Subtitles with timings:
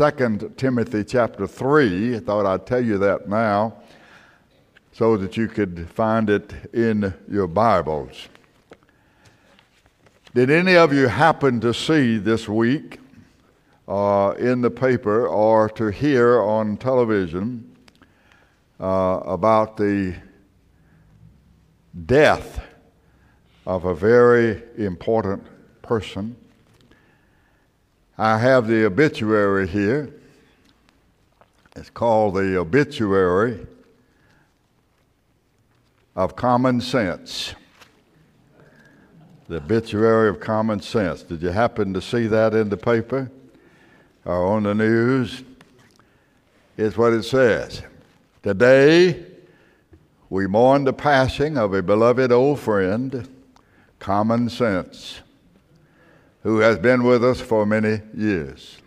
[0.00, 2.16] 2 Timothy chapter 3.
[2.16, 3.82] I thought I'd tell you that now
[4.92, 8.28] so that you could find it in your Bibles.
[10.34, 12.98] Did any of you happen to see this week
[13.86, 17.76] uh, in the paper or to hear on television
[18.80, 20.14] uh, about the
[22.06, 22.62] death
[23.66, 25.44] of a very important
[25.82, 26.36] person?
[28.20, 30.12] I have the obituary here.
[31.74, 33.66] It's called the Obituary
[36.14, 37.54] of Common Sense.
[39.48, 41.22] The Obituary of Common Sense.
[41.22, 43.30] Did you happen to see that in the paper
[44.26, 45.42] or on the news?
[46.76, 47.82] Here's what it says
[48.42, 49.24] Today,
[50.28, 53.26] we mourn the passing of a beloved old friend,
[53.98, 55.22] Common Sense
[56.42, 58.78] who has been with us for many years.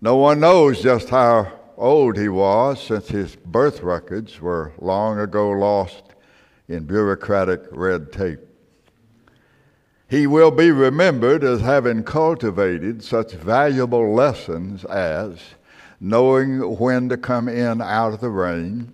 [0.00, 5.50] No one knows just how old he was since his birth records were long ago
[5.50, 6.02] lost
[6.68, 8.40] in bureaucratic red tape.
[10.08, 15.38] He will be remembered as having cultivated such valuable lessons as
[16.00, 18.92] knowing when to come in out of the rain,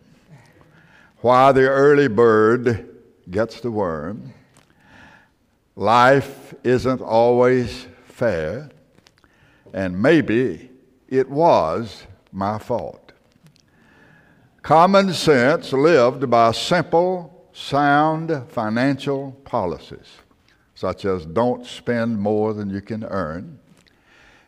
[1.19, 2.89] why the early bird
[3.31, 4.35] gets the worm,
[5.79, 8.71] Life isn't always fair,
[9.75, 10.71] and maybe
[11.07, 13.13] it was my fault.
[14.63, 20.17] Common sense lived by simple, sound financial policies,
[20.75, 23.59] such as don't spend more than you can earn,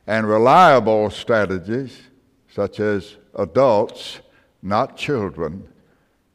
[0.07, 2.01] and reliable strategies,
[2.51, 4.21] such as adults,
[4.63, 5.69] not children,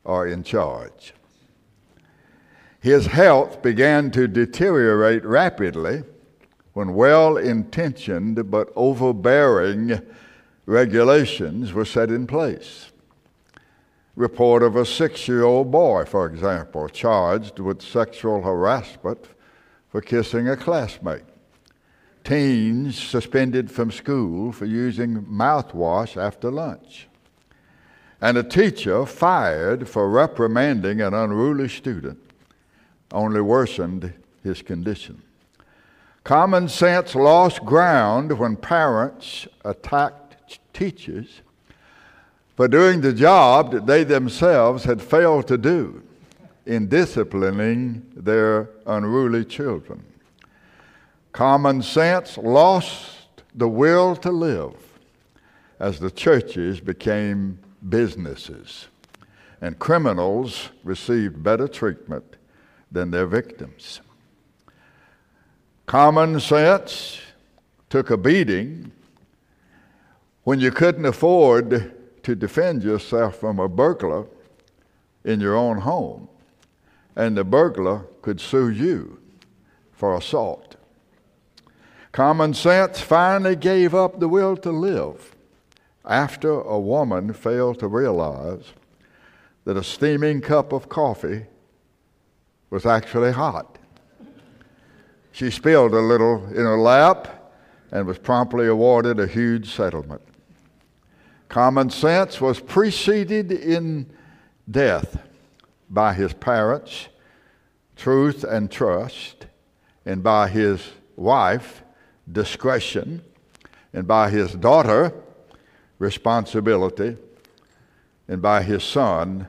[0.06, 1.14] are in charge.
[2.84, 6.04] His health began to deteriorate rapidly
[6.74, 10.02] when well intentioned but overbearing
[10.66, 12.92] regulations were set in place.
[14.18, 19.30] Report of a six year old boy, for example, charged with sexual harassment
[19.88, 21.24] for kissing a classmate.
[22.26, 27.08] Teens suspended from school for using mouthwash after lunch.
[28.20, 32.20] And a teacher fired for reprimanding an unruly student
[33.14, 34.14] only worsened
[34.44, 35.22] his condition.
[36.24, 41.42] Common sense lost ground when parents attacked teachers
[42.56, 46.02] for doing the job that they themselves had failed to do
[46.66, 50.04] in disciplining their unruly children.
[51.32, 54.76] Common sense lost the will to live
[55.80, 57.60] as the churches became
[57.90, 58.88] businesses
[59.60, 62.36] and criminals received better treatment
[62.94, 64.00] than their victims.
[65.86, 67.20] Common sense
[67.90, 68.92] took a beating
[70.44, 71.94] when you couldn't afford
[72.24, 74.26] to defend yourself from a burglar
[75.26, 76.30] in your own home,
[77.16, 79.20] and the burglar could sue you
[79.92, 80.76] for assault.
[82.12, 85.36] Common sense finally gave up the will to live
[86.06, 88.74] after a woman failed to realize
[89.66, 91.46] that a steaming cup of coffee
[92.74, 93.78] was actually hot.
[95.32, 97.54] She spilled a little in her lap
[97.92, 100.24] and was promptly awarded a huge settlement.
[101.50, 104.10] Common sense was preceded in
[104.72, 105.20] death
[105.88, 107.10] by his parents,
[107.96, 109.46] truth and trust,
[110.04, 111.84] and by his wife,
[112.32, 113.22] discretion,
[113.94, 115.14] and by his daughter,
[116.00, 117.18] responsibility,
[118.28, 119.48] and by his son,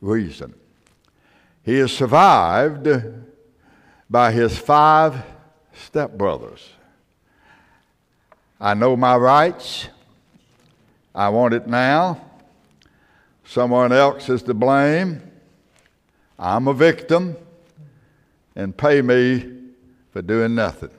[0.00, 0.54] reason.
[1.68, 2.88] He is survived
[4.08, 5.22] by his five
[5.76, 6.66] stepbrothers.
[8.58, 9.88] I know my rights.
[11.14, 12.22] I want it now.
[13.44, 15.20] Someone else is to blame.
[16.38, 17.36] I'm a victim.
[18.56, 19.52] And pay me
[20.10, 20.96] for doing nothing.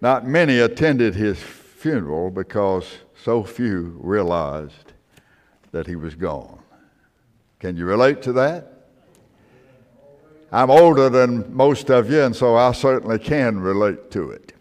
[0.00, 4.94] Not many attended his funeral because so few realized
[5.70, 6.60] that he was gone.
[7.60, 8.72] Can you relate to that?
[10.52, 14.52] I'm older than most of you, and so I certainly can relate to it.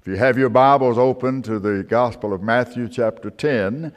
[0.00, 3.92] If you have your Bibles open to the Gospel of Matthew, chapter 10,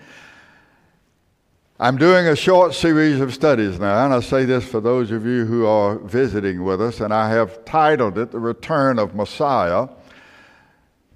[1.80, 5.26] I'm doing a short series of studies now, and I say this for those of
[5.26, 9.88] you who are visiting with us, and I have titled it The Return of Messiah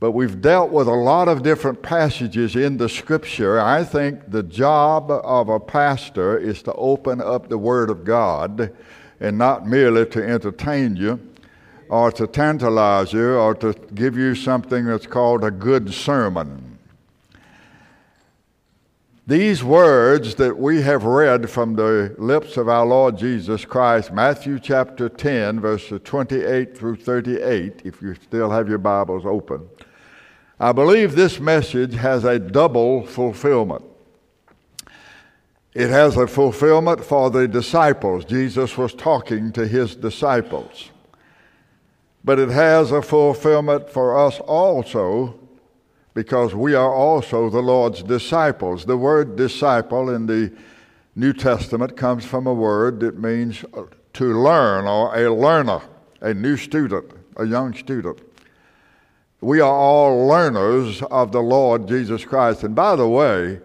[0.03, 3.57] but we've dealt with a lot of different passages in the scripture.
[3.61, 8.75] I think the job of a pastor is to open up the Word of God
[9.21, 11.25] and not merely to entertain you,
[11.88, 16.77] or to tantalize you or to give you something that's called a good sermon.
[19.25, 24.59] These words that we have read from the lips of our Lord Jesus Christ, Matthew
[24.59, 29.69] chapter 10, verses 28 through 38, if you still have your Bibles open,
[30.63, 33.83] I believe this message has a double fulfillment.
[35.74, 38.24] It has a fulfillment for the disciples.
[38.24, 40.89] Jesus was talking to his disciples.
[42.24, 45.38] But it has a fulfillment for us also
[46.13, 48.86] because we are also the Lord's disciples.
[48.86, 50.50] The word disciple in the
[51.13, 53.65] New Testament comes from a word that means
[54.13, 55.81] to learn or a learner,
[56.21, 58.21] a new student, a young student.
[59.43, 62.63] We are all learners of the Lord Jesus Christ.
[62.63, 63.59] And by the way,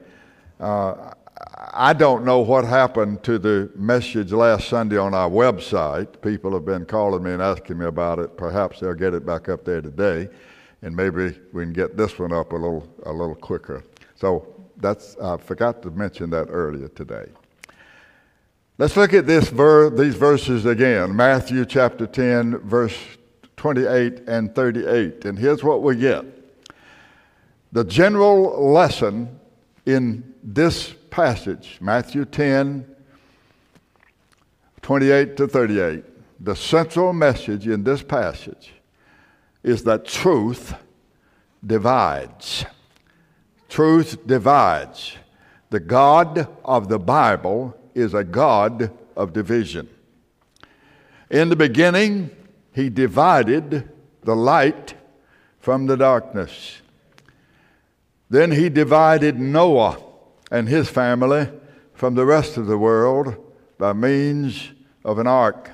[0.59, 1.13] uh,
[1.73, 6.21] I don't know what happened to the message last Sunday on our website.
[6.21, 8.37] People have been calling me and asking me about it.
[8.37, 10.29] Perhaps they'll get it back up there today
[10.83, 13.85] and maybe we can get this one up a little, a little quicker.
[14.17, 14.49] So
[14.79, 17.27] that's, I forgot to mention that earlier today.
[18.79, 22.97] Let's look at this ver- these verses again Matthew chapter 10, verse
[23.59, 25.25] 28 and 38.
[25.27, 26.25] And here's what we get
[27.71, 29.39] the general lesson
[29.85, 32.87] in this passage, Matthew 10,
[34.81, 36.05] 28 to 38.
[36.41, 38.73] The central message in this passage
[39.63, 40.75] is that truth
[41.67, 42.65] divides.
[43.69, 45.17] Truth divides.
[45.71, 49.89] The God of the Bible is a God of division.
[51.29, 52.31] In the beginning,
[52.79, 53.89] he divided
[54.23, 54.95] the light
[55.59, 56.81] from the darkness.
[58.31, 60.01] Then he divided Noah
[60.53, 61.49] and his family
[61.93, 63.35] from the rest of the world
[63.79, 64.71] by means
[65.05, 65.73] of an ark.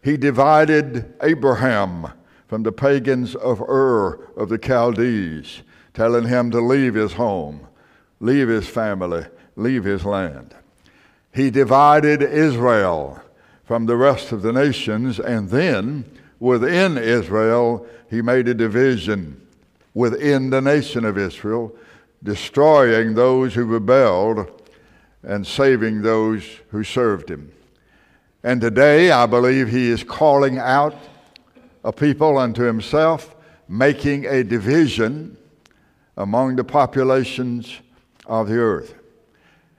[0.00, 2.12] He divided Abraham
[2.46, 5.62] from the pagans of Ur of the Chaldees,
[5.92, 7.66] telling him to leave his home,
[8.20, 9.26] leave his family,
[9.56, 10.54] leave his land.
[11.34, 13.20] He divided Israel
[13.66, 16.04] from the rest of the nations, and then
[16.38, 19.44] within Israel, he made a division
[19.92, 21.74] within the nation of Israel,
[22.22, 24.62] destroying those who rebelled
[25.22, 27.50] and saving those who served him.
[28.44, 30.96] And today, I believe he is calling out
[31.82, 33.34] a people unto himself,
[33.68, 35.36] making a division
[36.16, 37.80] among the populations
[38.26, 38.94] of the earth.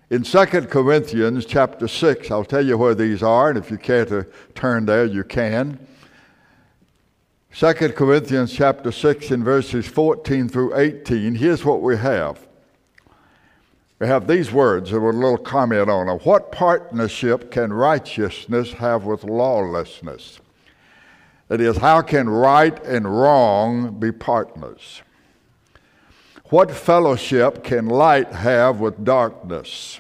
[0.10, 4.06] In 2 Corinthians chapter 6, I'll tell you where these are, and if you care
[4.06, 4.26] to
[4.56, 5.86] turn there, you can.
[7.54, 12.48] 2 Corinthians chapter 6 in verses 14 through 18, here's what we have.
[14.00, 16.20] We have these words with a little comment on them.
[16.20, 20.40] What partnership can righteousness have with lawlessness?
[21.50, 25.02] That is, how can right and wrong be partners?
[26.50, 30.00] What fellowship can light have with darkness?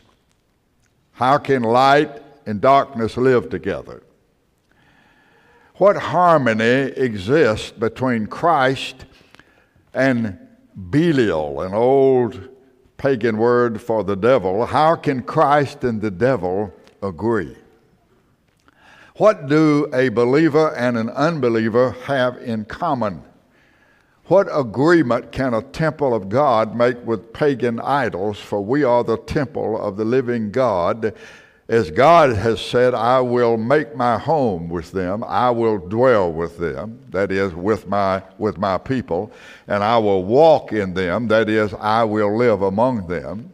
[1.11, 4.01] How can light and darkness live together?
[5.75, 9.05] What harmony exists between Christ
[9.93, 10.39] and
[10.89, 12.49] Belial, an old
[12.95, 14.65] pagan word for the devil?
[14.65, 16.73] How can Christ and the devil
[17.03, 17.57] agree?
[19.17, 23.23] What do a believer and an unbeliever have in common?
[24.27, 28.37] What agreement can a temple of God make with pagan idols?
[28.37, 31.13] For we are the temple of the living God.
[31.69, 36.57] As God has said, I will make my home with them, I will dwell with
[36.57, 39.31] them, that is, with my, with my people,
[39.67, 43.51] and I will walk in them, that is, I will live among them.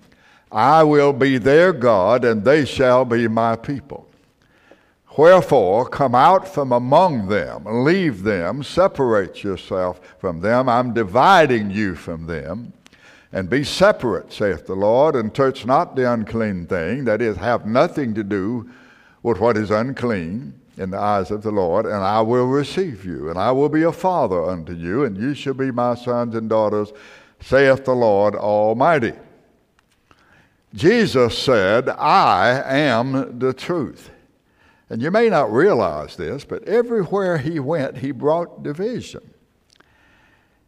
[0.52, 4.08] I will be their God, and they shall be my people.
[5.16, 10.68] Wherefore, come out from among them, leave them, separate yourself from them.
[10.68, 12.74] I'm dividing you from them.
[13.32, 17.66] And be separate, saith the Lord, and touch not the unclean thing, that is, have
[17.66, 18.70] nothing to do
[19.24, 23.30] with what is unclean in the eyes of the Lord, and I will receive you,
[23.30, 26.50] and I will be a father unto you, and you shall be my sons and
[26.50, 26.92] daughters,
[27.40, 29.14] saith the Lord Almighty.
[30.74, 34.10] Jesus said, I am the truth.
[34.94, 39.34] And you may not realize this, but everywhere he went, he brought division.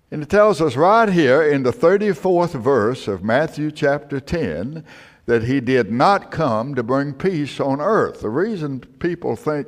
[0.10, 4.84] And it tells us right here in the 34th verse of Matthew chapter 10
[5.28, 8.22] that he did not come to bring peace on earth.
[8.22, 9.68] The reason people think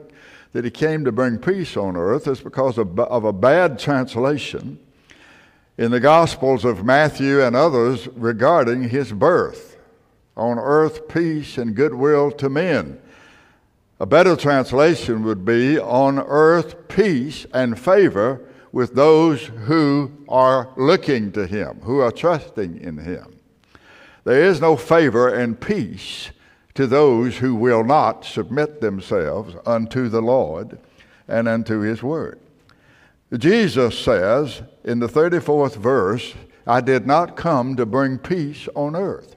[0.53, 4.79] that he came to bring peace on earth is because of, of a bad translation
[5.77, 9.77] in the Gospels of Matthew and others regarding his birth.
[10.35, 13.01] On earth, peace and goodwill to men.
[13.99, 21.31] A better translation would be on earth peace and favor with those who are looking
[21.31, 23.39] to Him, who are trusting in Him.
[24.23, 26.29] There is no favor and peace
[26.75, 30.77] to those who will not submit themselves unto the Lord
[31.27, 32.39] and unto His Word.
[33.35, 36.35] Jesus says in the 34th verse,
[36.67, 39.36] I did not come to bring peace on earth.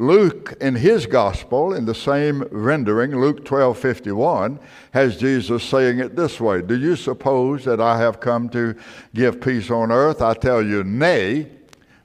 [0.00, 4.58] Luke, in his gospel, in the same rendering, Luke 12 51,
[4.92, 8.74] has Jesus saying it this way Do you suppose that I have come to
[9.14, 10.22] give peace on earth?
[10.22, 11.50] I tell you, nay,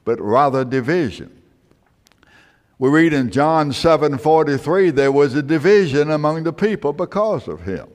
[0.03, 1.41] but rather division.
[2.79, 7.61] We read in John 7 43, there was a division among the people because of
[7.61, 7.87] him.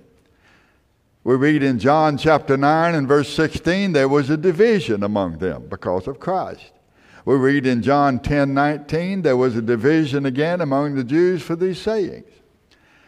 [1.24, 5.66] We read in John chapter 9 and verse 16, there was a division among them
[5.68, 6.72] because of Christ.
[7.24, 11.56] We read in John 10 19, there was a division again among the Jews for
[11.56, 12.26] these sayings.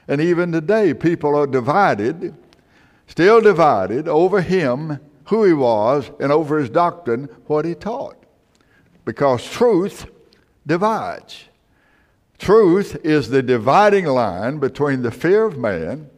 [0.09, 2.35] And even today, people are divided,
[3.07, 8.17] still divided over him, who he was, and over his doctrine, what he taught.
[9.05, 10.07] Because truth
[10.67, 11.45] divides.
[12.39, 16.11] Truth is the dividing line between the fear of man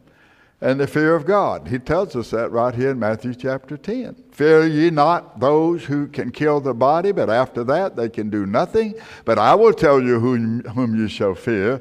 [0.59, 1.67] and the fear of God.
[1.67, 4.24] He tells us that right here in Matthew chapter 10.
[4.35, 8.45] Fear ye not those who can kill the body, but after that they can do
[8.45, 8.95] nothing.
[9.23, 11.79] But I will tell you whom, whom you shall fear.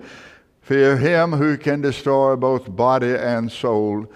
[0.62, 4.06] Fear him who can destroy both body and soul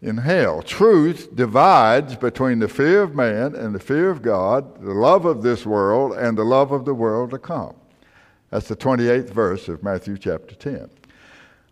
[0.00, 0.62] in hell.
[0.62, 5.42] Truth divides between the fear of man and the fear of God, the love of
[5.42, 7.74] this world and the love of the world to come.
[8.48, 10.88] That's the 28th verse of Matthew chapter 10.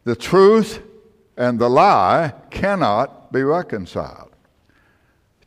[0.05, 0.83] The truth
[1.39, 4.30] and the lie cannot be reconciled.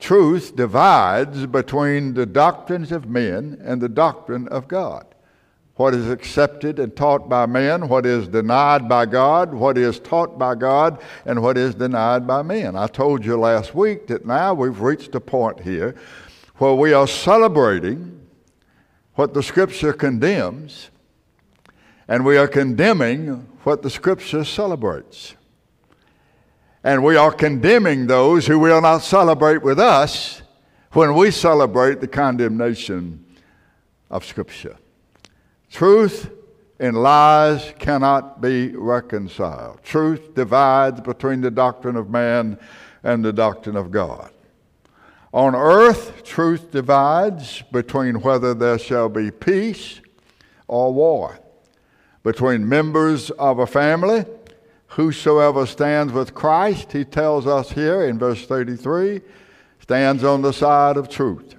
[0.03, 5.05] Truth divides between the doctrines of men and the doctrine of God.
[5.75, 10.37] What is accepted and taught by men, what is denied by God, what is taught
[10.37, 12.75] by God, and what is denied by men.
[12.75, 15.95] I told you last week that now we've reached a point here
[16.55, 18.27] where we are celebrating
[19.13, 20.89] what the Scripture condemns,
[22.09, 25.35] and we are condemning what the Scripture celebrates.
[26.83, 30.41] And we are condemning those who will not celebrate with us
[30.91, 33.23] when we celebrate the condemnation
[34.09, 34.75] of Scripture.
[35.71, 36.29] Truth
[36.79, 39.81] and lies cannot be reconciled.
[39.83, 42.59] Truth divides between the doctrine of man
[43.03, 44.31] and the doctrine of God.
[45.33, 50.01] On earth, truth divides between whether there shall be peace
[50.67, 51.39] or war,
[52.23, 54.25] between members of a family
[54.93, 59.21] Whosoever stands with Christ, he tells us here in verse 33,
[59.79, 61.55] stands on the side of truth.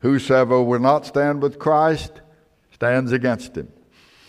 [0.00, 2.20] Whosoever will not stand with Christ
[2.70, 3.72] stands against him.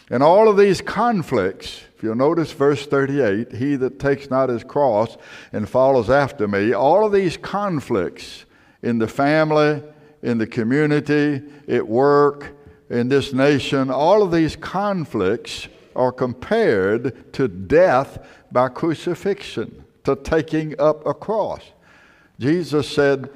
[0.09, 4.63] In all of these conflicts, if you'll notice verse 38, he that takes not his
[4.63, 5.17] cross
[5.51, 8.45] and follows after me, all of these conflicts
[8.81, 9.83] in the family,
[10.23, 12.55] in the community, at work,
[12.89, 20.79] in this nation, all of these conflicts are compared to death by crucifixion, to taking
[20.79, 21.61] up a cross.
[22.39, 23.29] Jesus said,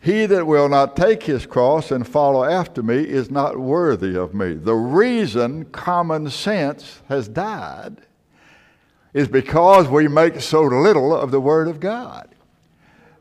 [0.00, 4.34] He that will not take his cross and follow after me is not worthy of
[4.34, 4.54] me.
[4.54, 8.02] The reason common sense has died
[9.12, 12.28] is because we make so little of the Word of God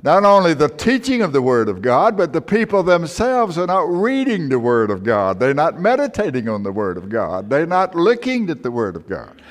[0.04, 3.90] not only the teaching of the Word of God, but the people themselves are not
[3.90, 5.40] reading the Word of God.
[5.40, 7.50] They're not meditating on the Word of God.
[7.50, 9.42] They're not looking at the Word of God.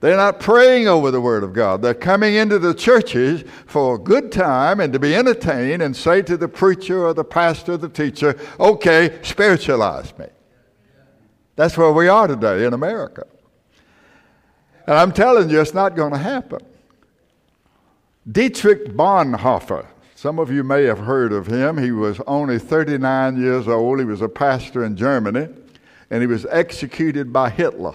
[0.00, 1.80] They're not praying over the Word of God.
[1.80, 6.22] They're coming into the churches for a good time and to be entertained and say
[6.22, 10.26] to the preacher or the pastor or the teacher, okay, spiritualize me.
[11.54, 13.24] That's where we are today in America.
[14.88, 16.60] And I'm telling you, it's not going to happen.
[18.30, 19.86] Dietrich Bonhoeffer
[20.22, 21.76] some of you may have heard of him.
[21.76, 23.98] He was only 39 years old.
[23.98, 25.48] He was a pastor in Germany,
[26.10, 27.94] and he was executed by Hitler.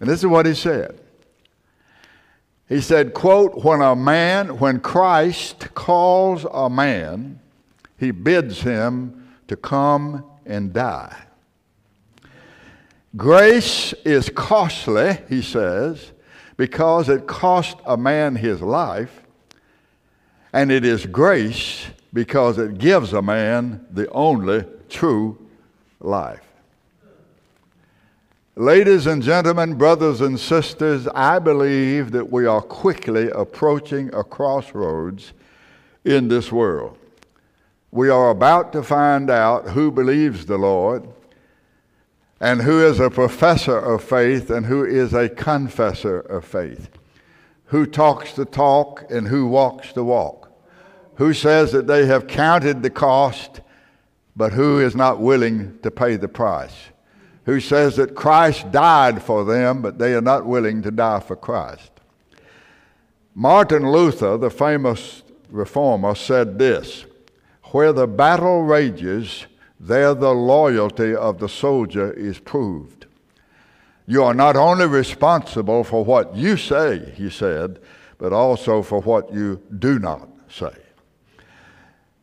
[0.00, 0.98] And this is what he said.
[2.66, 7.38] He said, quote, when a man, when Christ calls a man,
[7.98, 11.24] he bids him to come and die.
[13.18, 16.12] Grace is costly, he says,
[16.56, 19.21] because it cost a man his life
[20.52, 25.38] and it is grace because it gives a man the only true
[26.00, 26.42] life.
[28.54, 35.32] Ladies and gentlemen, brothers and sisters, I believe that we are quickly approaching a crossroads
[36.04, 36.98] in this world.
[37.90, 41.08] We are about to find out who believes the Lord
[42.40, 46.90] and who is a professor of faith and who is a confessor of faith
[47.72, 50.41] who talks the talk and who walks the walk?
[51.16, 53.60] Who says that they have counted the cost,
[54.34, 56.74] but who is not willing to pay the price?
[57.44, 61.36] Who says that Christ died for them, but they are not willing to die for
[61.36, 61.90] Christ?
[63.34, 67.04] Martin Luther, the famous reformer, said this
[67.72, 69.46] Where the battle rages,
[69.80, 73.06] there the loyalty of the soldier is proved.
[74.06, 77.80] You are not only responsible for what you say, he said,
[78.18, 80.74] but also for what you do not say.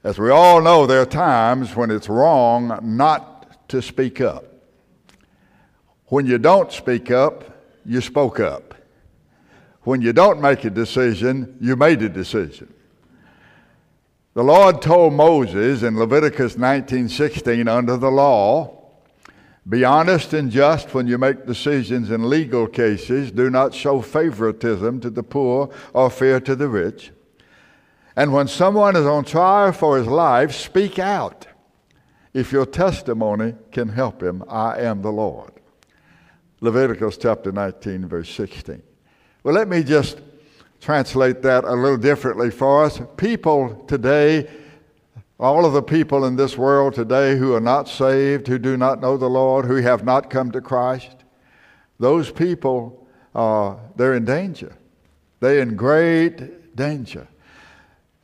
[0.03, 4.45] As we all know, there are times when it's wrong not to speak up.
[6.05, 7.43] When you don't speak up,
[7.85, 8.75] you spoke up.
[9.81, 12.73] When you don't make a decision, you made a decision.
[14.35, 18.79] The Lord told Moses in Leviticus 19:16 under the law,
[19.67, 23.31] be honest and just when you make decisions in legal cases.
[23.31, 27.11] Do not show favoritism to the poor or fear to the rich.
[28.19, 31.47] And when someone is on trial for his life, speak out.
[32.33, 35.53] If your testimony can help him, I am the Lord.
[36.59, 38.83] Leviticus chapter 19, verse 16.
[39.41, 40.19] Well, let me just
[40.81, 42.99] translate that a little differently for us.
[43.15, 44.49] People today,
[45.39, 48.99] all of the people in this world today who are not saved, who do not
[48.99, 51.23] know the Lord, who have not come to Christ,
[51.99, 54.75] those people, uh, they're in danger.
[55.39, 57.28] They're in great danger.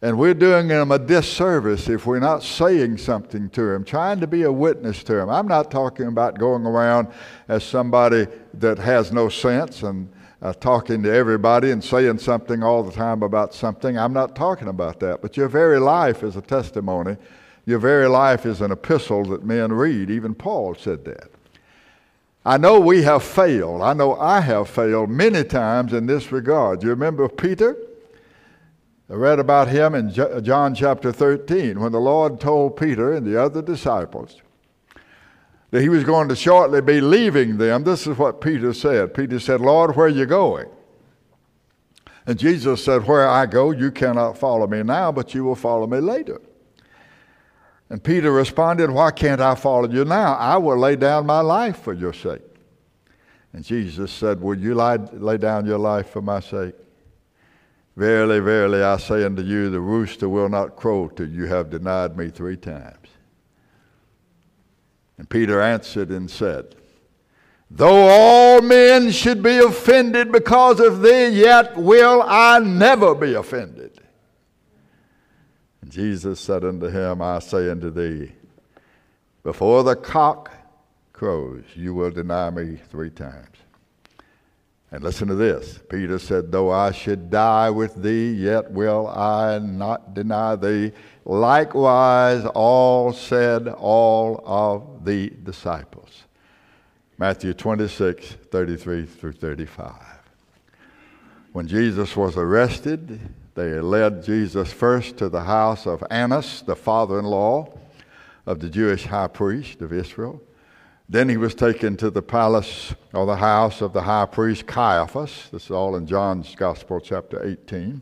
[0.05, 4.27] And we're doing them a disservice if we're not saying something to them, trying to
[4.27, 5.31] be a witness to them.
[5.31, 7.07] I'm not talking about going around
[7.47, 10.07] as somebody that has no sense and
[10.43, 13.97] uh, talking to everybody and saying something all the time about something.
[13.97, 15.23] I'm not talking about that.
[15.23, 17.17] But your very life is a testimony.
[17.65, 20.11] Your very life is an epistle that men read.
[20.11, 21.31] Even Paul said that.
[22.45, 23.81] I know we have failed.
[23.81, 26.81] I know I have failed many times in this regard.
[26.81, 27.75] Do you remember Peter?
[29.09, 33.39] I read about him in John chapter 13 when the Lord told Peter and the
[33.39, 34.41] other disciples
[35.69, 37.83] that he was going to shortly be leaving them.
[37.83, 39.13] This is what Peter said.
[39.13, 40.69] Peter said, Lord, where are you going?
[42.25, 45.85] And Jesus said, Where I go, you cannot follow me now, but you will follow
[45.85, 46.41] me later.
[47.89, 50.33] And Peter responded, Why can't I follow you now?
[50.33, 52.41] I will lay down my life for your sake.
[53.53, 56.73] And Jesus said, Will you lie, lay down your life for my sake?
[57.95, 62.17] Verily, verily, I say unto you, the rooster will not crow till you have denied
[62.17, 63.07] me three times.
[65.17, 66.75] And Peter answered and said,
[67.71, 73.99] Though all men should be offended because of thee, yet will I never be offended.
[75.81, 78.33] And Jesus said unto him, I say unto thee,
[79.41, 80.51] before the cock
[81.13, 83.54] crows, you will deny me three times.
[84.91, 85.79] And listen to this.
[85.89, 90.91] Peter said, Though I should die with thee, yet will I not deny thee.
[91.25, 96.25] Likewise, all said all of the disciples.
[97.17, 99.93] Matthew 26, 33 through 35.
[101.53, 103.19] When Jesus was arrested,
[103.55, 107.79] they led Jesus first to the house of Annas, the father in law
[108.45, 110.41] of the Jewish high priest of Israel.
[111.07, 115.49] Then he was taken to the palace or the house of the high priest Caiaphas.
[115.51, 118.01] This is all in John's Gospel, chapter 18.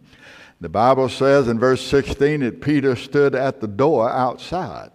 [0.62, 4.92] The Bible says in verse 16 that Peter stood at the door outside.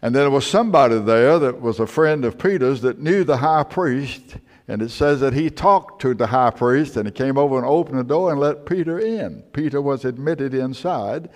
[0.00, 3.64] And there was somebody there that was a friend of Peter's that knew the high
[3.64, 4.36] priest.
[4.68, 7.66] And it says that he talked to the high priest and he came over and
[7.66, 9.42] opened the door and let Peter in.
[9.52, 11.28] Peter was admitted inside.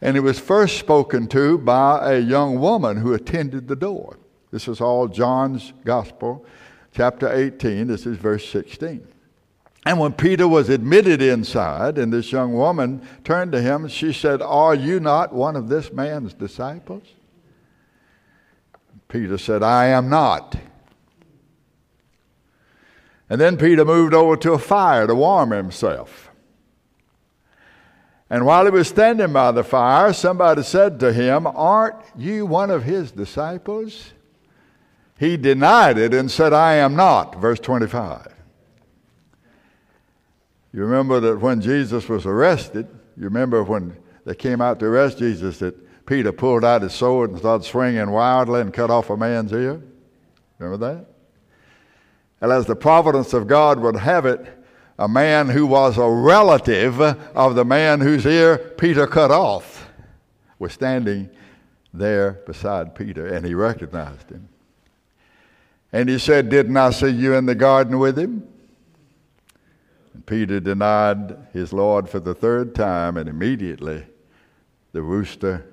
[0.00, 4.16] And he was first spoken to by a young woman who attended the door.
[4.50, 6.44] This is all John's Gospel,
[6.92, 7.86] chapter 18.
[7.86, 9.06] This is verse 16.
[9.84, 14.42] And when Peter was admitted inside, and this young woman turned to him, she said,
[14.42, 17.04] Are you not one of this man's disciples?
[19.08, 20.56] Peter said, I am not.
[23.30, 26.30] And then Peter moved over to a fire to warm himself.
[28.30, 32.70] And while he was standing by the fire, somebody said to him, Aren't you one
[32.70, 34.12] of his disciples?
[35.18, 37.36] He denied it and said, I am not.
[37.40, 38.28] Verse 25.
[40.72, 45.18] You remember that when Jesus was arrested, you remember when they came out to arrest
[45.18, 49.16] Jesus that Peter pulled out his sword and started swinging wildly and cut off a
[49.16, 49.82] man's ear?
[50.58, 51.06] Remember that?
[52.40, 54.46] And as the providence of God would have it,
[54.98, 59.90] a man who was a relative of the man whose ear Peter cut off
[60.58, 61.30] was standing
[61.92, 64.48] there beside Peter, and he recognized him.
[65.92, 68.46] And he said, Didn't I see you in the garden with him?
[70.12, 74.04] And Peter denied his Lord for the third time, and immediately
[74.92, 75.66] the rooster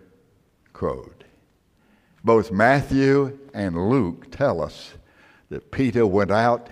[0.73, 1.25] crowed.
[2.23, 4.93] Both Matthew and Luke tell us
[5.49, 6.69] that Peter went out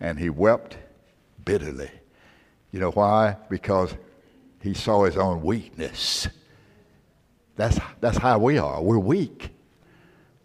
[0.00, 0.76] and he wept
[1.44, 1.90] bitterly.
[2.72, 3.36] You know why?
[3.48, 3.94] Because
[4.60, 6.26] he saw his own weakness.
[7.56, 8.82] That's, that's how we are.
[8.82, 9.50] We're weak.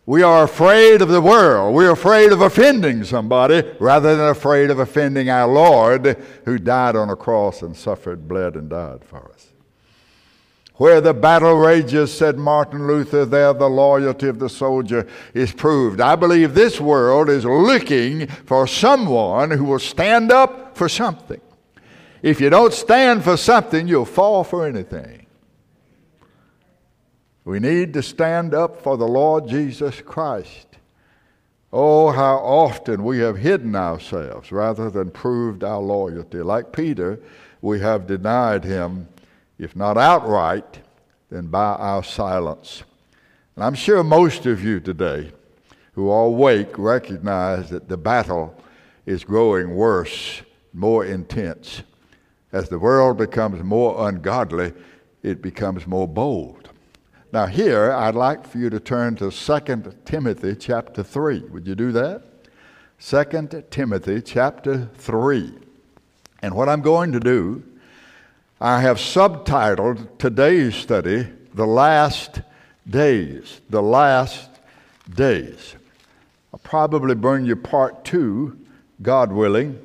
[0.07, 1.75] We are afraid of the world.
[1.75, 7.09] We're afraid of offending somebody rather than afraid of offending our Lord who died on
[7.09, 9.47] a cross and suffered, bled, and died for us.
[10.75, 15.99] Where the battle rages, said Martin Luther, there the loyalty of the soldier is proved.
[15.99, 21.41] I believe this world is looking for someone who will stand up for something.
[22.21, 25.26] If you don't stand for something, you'll fall for anything.
[27.47, 30.67] We need to stand up for the Lord Jesus Christ.
[31.71, 36.39] Oh, how often we have hidden ourselves rather than proved our loyalty.
[36.39, 37.21] Like Peter,
[37.61, 39.07] we have denied him
[39.57, 40.79] if not outright,
[41.31, 42.83] then by our silence.
[43.55, 45.31] And I'm sure most of you today
[45.93, 48.61] who are awake recognize that the battle
[49.05, 50.41] is growing worse,
[50.73, 51.83] more intense.
[52.51, 54.73] As the world becomes more ungodly,
[55.23, 56.56] it becomes more bold.
[57.37, 61.41] Now, here, I'd like for you to turn to 2 Timothy chapter 3.
[61.41, 62.23] Would you do that?
[62.99, 65.53] 2 Timothy chapter 3.
[66.41, 67.63] And what I'm going to do
[68.59, 72.41] I have subtitled today's study, The Last
[72.89, 73.61] Days.
[73.69, 74.49] The Last
[75.07, 75.75] Days.
[76.51, 78.57] I'll probably bring you part two,
[79.03, 79.79] God willing,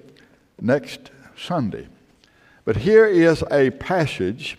[0.58, 1.88] next Sunday.
[2.64, 4.56] But here is a passage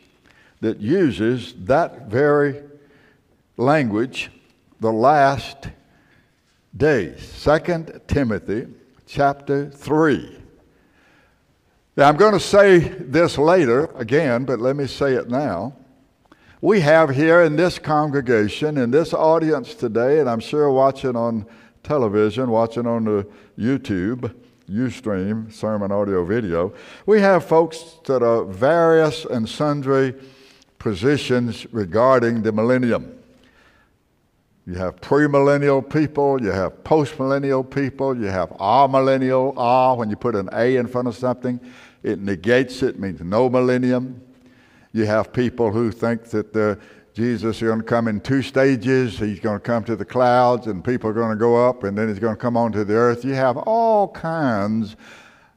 [0.61, 2.61] that uses that very
[3.57, 4.31] language,
[4.79, 5.69] the last
[6.75, 7.41] days.
[7.43, 8.67] 2 Timothy
[9.05, 10.37] chapter 3.
[11.95, 15.75] Now, I'm going to say this later again, but let me say it now.
[16.61, 21.45] We have here in this congregation, in this audience today, and I'm sure watching on
[21.83, 23.27] television, watching on the
[23.59, 24.33] YouTube,
[24.69, 26.73] Ustream, sermon audio video,
[27.05, 30.15] we have folks that are various and sundry
[30.79, 33.22] positions regarding the millennium.
[34.65, 40.35] You have premillennial people, you have postmillennial people, you have amillennial, ah, when you put
[40.35, 41.59] an A in front of something,
[42.01, 44.21] it negates it, means no millennium.
[44.93, 46.79] You have people who think that the,
[47.13, 49.19] Jesus is going to come in two stages.
[49.19, 51.97] He's going to come to the clouds, and people are going to go up, and
[51.97, 53.25] then he's going to come onto the earth.
[53.25, 54.95] You have all kinds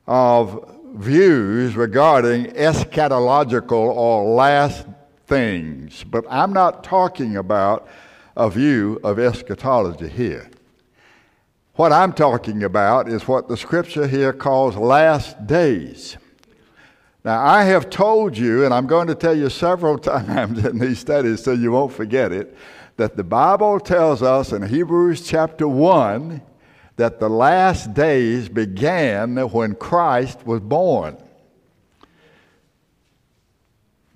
[0.07, 4.87] of views regarding eschatological or last
[5.27, 6.05] things.
[6.05, 7.89] But I'm not talking about
[8.37, 10.51] a view of eschatology here.
[11.75, 16.17] What I'm talking about is what the scripture here calls last days.
[17.25, 20.99] Now, I have told you, and I'm going to tell you several times in these
[20.99, 22.57] studies so you won't forget it,
[22.97, 26.41] that the Bible tells us in Hebrews chapter 1
[26.97, 31.19] that the last days began when Christ was born.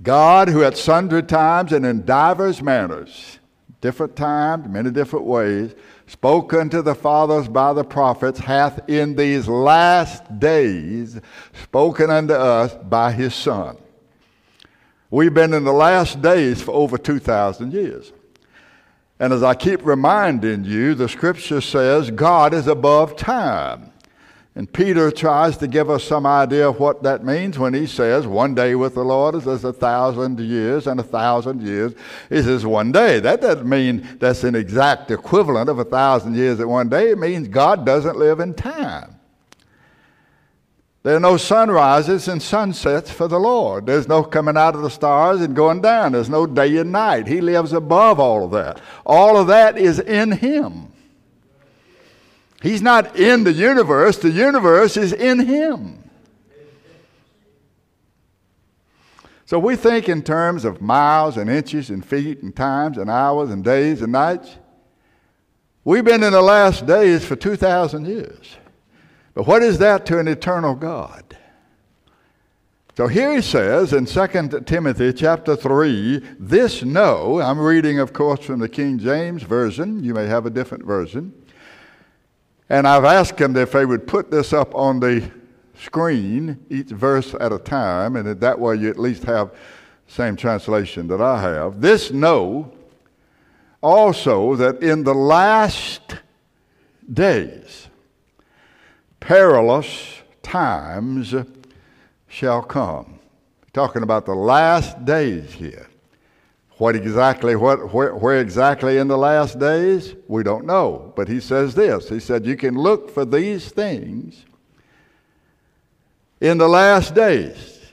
[0.03, 3.40] God, who at sundry times and in divers manners
[3.81, 5.75] different times, many different ways,
[6.07, 11.21] spoken to the fathers by the prophets, hath in these last days
[11.63, 13.77] spoken unto us by his Son.
[15.11, 18.13] We've been in the last days for over 2,000 years.
[19.19, 23.90] And as I keep reminding you, the scripture says God is above time.
[24.57, 28.27] And Peter tries to give us some idea of what that means when he says,
[28.27, 31.95] One day with the Lord is as a thousand years, and a thousand years
[32.31, 33.21] is as one day.
[33.21, 37.11] That doesn't mean that's an exact equivalent of a thousand years at one day.
[37.11, 39.21] It means God doesn't live in time.
[41.03, 43.87] There are no sunrises and sunsets for the Lord.
[43.87, 46.13] There's no coming out of the stars and going down.
[46.13, 47.27] There's no day and night.
[47.27, 48.81] He lives above all of that.
[49.07, 50.93] All of that is in Him.
[52.63, 56.05] He's not in the universe, the universe is in him.
[59.47, 63.51] So we think in terms of miles and inches and feet and times and hours
[63.51, 64.57] and days and nights.
[65.83, 68.57] We've been in the last days for 2,000 years.
[69.35, 71.37] But what is that to an eternal God?
[72.97, 78.45] So here he says in 2 Timothy chapter 3, this know, I'm reading, of course,
[78.45, 80.05] from the King James Version.
[80.05, 81.33] You may have a different version.
[82.71, 85.29] And I've asked them if they would put this up on the
[85.77, 90.37] screen, each verse at a time, and that way you at least have the same
[90.37, 91.81] translation that I have.
[91.81, 92.73] This know
[93.83, 96.17] also that in the last
[97.13, 97.89] days,
[99.19, 101.35] perilous times
[102.29, 103.19] shall come.
[103.73, 105.90] Talking about the last days here.
[106.81, 110.15] What exactly, what, where, where exactly in the last days?
[110.29, 111.13] We don't know.
[111.15, 114.47] But he says this He said, You can look for these things
[116.41, 117.93] in the last days.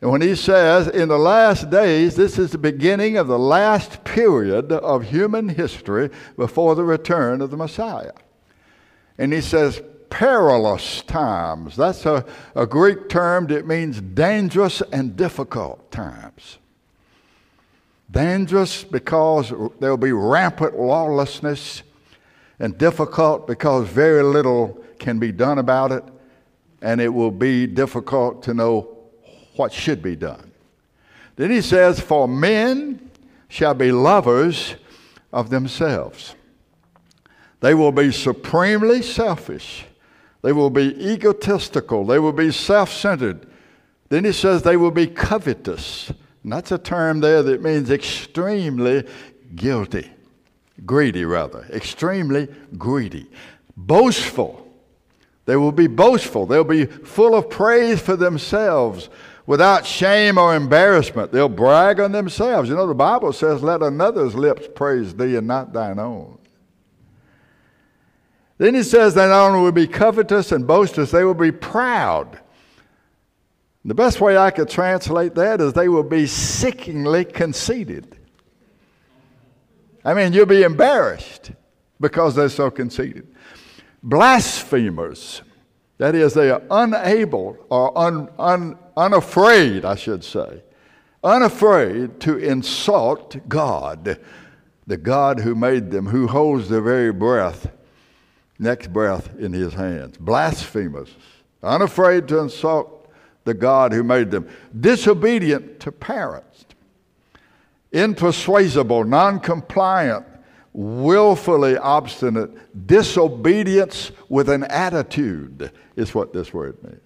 [0.00, 4.02] And when he says in the last days, this is the beginning of the last
[4.02, 8.10] period of human history before the return of the Messiah.
[9.18, 11.76] And he says, perilous times.
[11.76, 12.24] That's a,
[12.56, 16.58] a Greek term that means dangerous and difficult times.
[18.10, 21.82] Dangerous because there will be rampant lawlessness,
[22.58, 26.02] and difficult because very little can be done about it,
[26.82, 28.96] and it will be difficult to know
[29.56, 30.52] what should be done.
[31.36, 33.10] Then he says, For men
[33.48, 34.74] shall be lovers
[35.32, 36.34] of themselves.
[37.60, 39.84] They will be supremely selfish.
[40.42, 42.06] They will be egotistical.
[42.06, 43.46] They will be self centered.
[44.08, 46.12] Then he says they will be covetous.
[46.48, 49.06] And that's a term there that means extremely
[49.54, 50.10] guilty.
[50.86, 51.66] Greedy, rather.
[51.70, 53.26] Extremely greedy.
[53.76, 54.66] Boastful.
[55.44, 56.46] They will be boastful.
[56.46, 59.10] They'll be full of praise for themselves
[59.44, 61.32] without shame or embarrassment.
[61.32, 62.70] They'll brag on themselves.
[62.70, 66.38] You know, the Bible says, Let another's lips praise thee and not thine own.
[68.56, 72.40] Then he says they not only will be covetous and boasters, they will be proud.
[73.84, 78.16] The best way I could translate that is they will be sickeningly conceited.
[80.04, 81.52] I mean, you'll be embarrassed
[82.00, 83.34] because they're so conceited.
[84.02, 85.42] Blasphemers,
[85.98, 90.62] that is, they are unable or un, un, unafraid, I should say,
[91.22, 94.18] unafraid to insult God,
[94.86, 97.70] the God who made them, who holds their very breath,
[98.58, 100.16] next breath in his hands.
[100.16, 101.14] Blasphemers,
[101.62, 102.97] unafraid to insult
[103.44, 104.48] the God who made them,
[104.78, 106.66] disobedient to parents,
[107.92, 110.26] impersuasible, non compliant,
[110.72, 117.00] willfully obstinate, disobedience with an attitude is what this word means.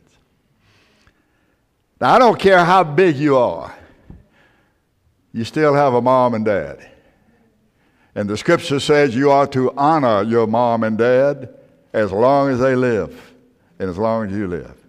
[2.00, 3.74] Now, I don't care how big you are,
[5.32, 6.88] you still have a mom and dad.
[8.14, 11.54] And the scripture says you are to honor your mom and dad
[11.92, 13.32] as long as they live
[13.78, 14.81] and as long as you live.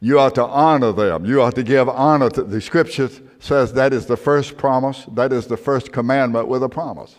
[0.00, 1.24] You are to honor them.
[1.24, 5.32] You are to give honor to the scripture says that is the first promise, that
[5.32, 7.16] is the first commandment with a promise.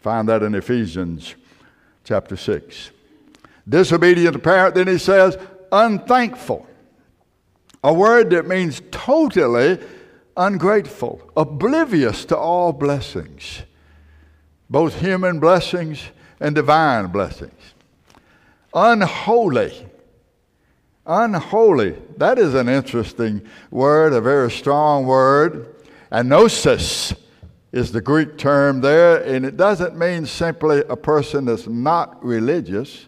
[0.00, 1.34] Find that in Ephesians
[2.04, 2.90] chapter 6.
[3.68, 5.38] Disobedient parent, then he says,
[5.70, 6.66] unthankful.
[7.84, 9.78] A word that means totally
[10.36, 13.62] ungrateful, oblivious to all blessings,
[14.68, 16.02] both human blessings
[16.40, 17.74] and divine blessings.
[18.74, 19.86] Unholy
[21.06, 21.96] Unholy.
[22.16, 25.74] That is an interesting word, a very strong word.
[26.12, 27.16] Anosis
[27.72, 33.06] is the Greek term there, and it doesn't mean simply a person that's not religious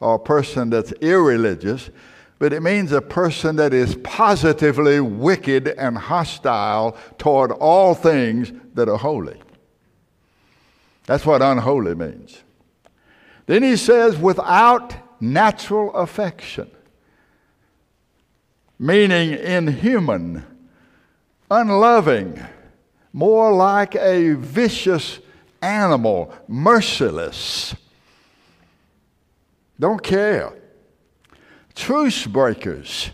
[0.00, 1.90] or a person that's irreligious,
[2.38, 8.88] but it means a person that is positively wicked and hostile toward all things that
[8.88, 9.40] are holy.
[11.04, 12.42] That's what unholy means.
[13.46, 16.70] Then he says, without natural affection
[18.78, 20.44] meaning inhuman,
[21.50, 22.40] unloving,
[23.12, 25.18] more like a vicious
[25.62, 27.74] animal, merciless.
[29.78, 30.52] Don't care.
[31.74, 33.10] Truce breakers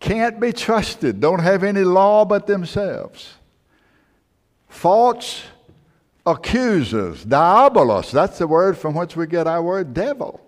[0.00, 3.34] can't be trusted, don't have any law but themselves.
[4.68, 5.44] False
[6.26, 10.40] accusers, diabolos, that's the word from which we get our word devil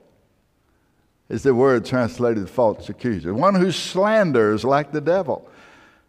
[1.28, 3.32] is the word translated false accuser.
[3.34, 5.48] One who slanders like the devil,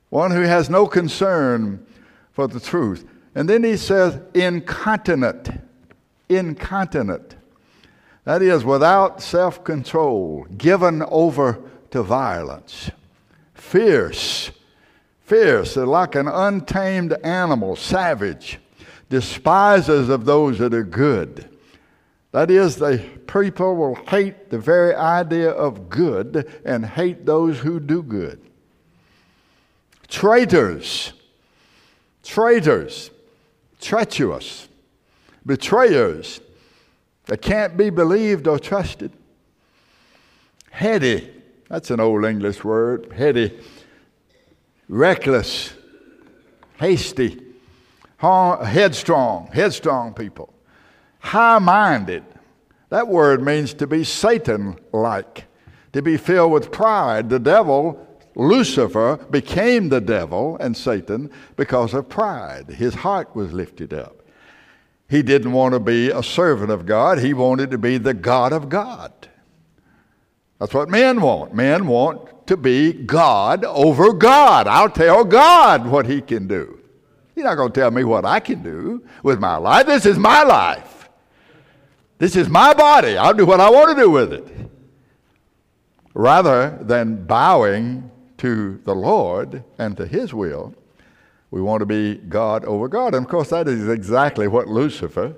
[0.09, 1.85] one who has no concern
[2.31, 3.05] for the truth.
[3.33, 5.49] And then he says, incontinent.
[6.29, 7.35] Incontinent.
[8.23, 12.91] That is, without self control, given over to violence.
[13.53, 14.51] Fierce.
[15.21, 18.59] Fierce, like an untamed animal, savage.
[19.09, 21.54] Despises of those that are good
[22.35, 27.79] that is, the people will hate the very idea of good and hate those who
[27.79, 28.41] do good.
[30.09, 31.13] Traitors,
[32.23, 33.09] traitors,
[33.79, 34.67] treacherous,
[35.45, 36.41] betrayers
[37.27, 39.13] that can't be believed or trusted.
[40.71, 41.31] Heady,
[41.69, 43.57] that's an old English word, heady,
[44.89, 45.73] reckless,
[46.75, 47.41] hasty,
[48.19, 50.51] headstrong, headstrong people
[51.25, 52.23] high minded.
[52.89, 55.45] That word means to be Satan like,
[55.93, 57.29] to be filled with pride.
[57.29, 62.69] The devil, Lucifer, became the devil and Satan because of pride.
[62.69, 64.21] His heart was lifted up.
[65.09, 68.53] He didn't want to be a servant of God, he wanted to be the God
[68.53, 69.11] of God.
[70.59, 71.53] That's what men want.
[71.53, 74.67] Men want to be God over God.
[74.67, 76.79] I'll tell God what He can do.
[77.35, 79.85] You're not going to tell me what I can do with my life.
[79.85, 80.94] This is my life.
[82.25, 83.17] This is my body.
[83.17, 84.47] I'll do what I want to do with it.
[86.15, 90.73] Rather than bowing to the Lord and to His will,
[91.51, 93.13] we want to be God over God.
[93.13, 95.35] And of course, that is exactly what Lucifer,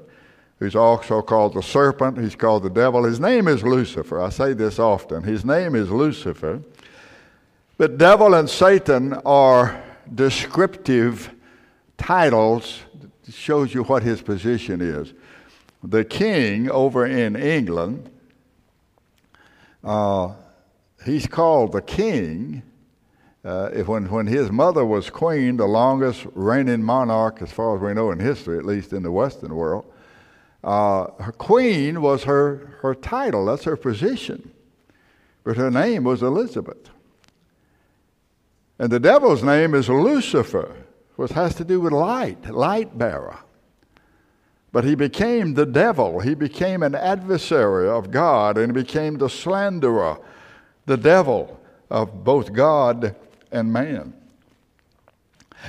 [0.60, 4.22] who's also called the serpent, he's called the devil, his name is Lucifer.
[4.22, 5.24] I say this often.
[5.24, 6.62] His name is Lucifer.
[7.78, 9.84] But devil and Satan are
[10.16, 11.36] descriptive
[11.98, 12.80] titles
[13.30, 15.14] shows you what his position is.
[15.84, 18.10] The king over in England,
[19.84, 20.34] uh,
[21.06, 22.64] he's called the king.
[23.46, 27.82] Uh, if when, when his mother was queen, the longest reigning monarch, as far as
[27.82, 29.86] we know in history, at least in the Western world,
[30.64, 34.52] uh, her queen was her, her title, that's her position.
[35.44, 36.90] But her name was Elizabeth.
[38.80, 40.76] And the devil's name is Lucifer
[41.18, 43.40] which has to do with light, light bearer.
[44.72, 46.20] But he became the devil.
[46.20, 50.20] He became an adversary of God and he became the slanderer,
[50.86, 53.16] the devil of both God
[53.52, 54.14] and man.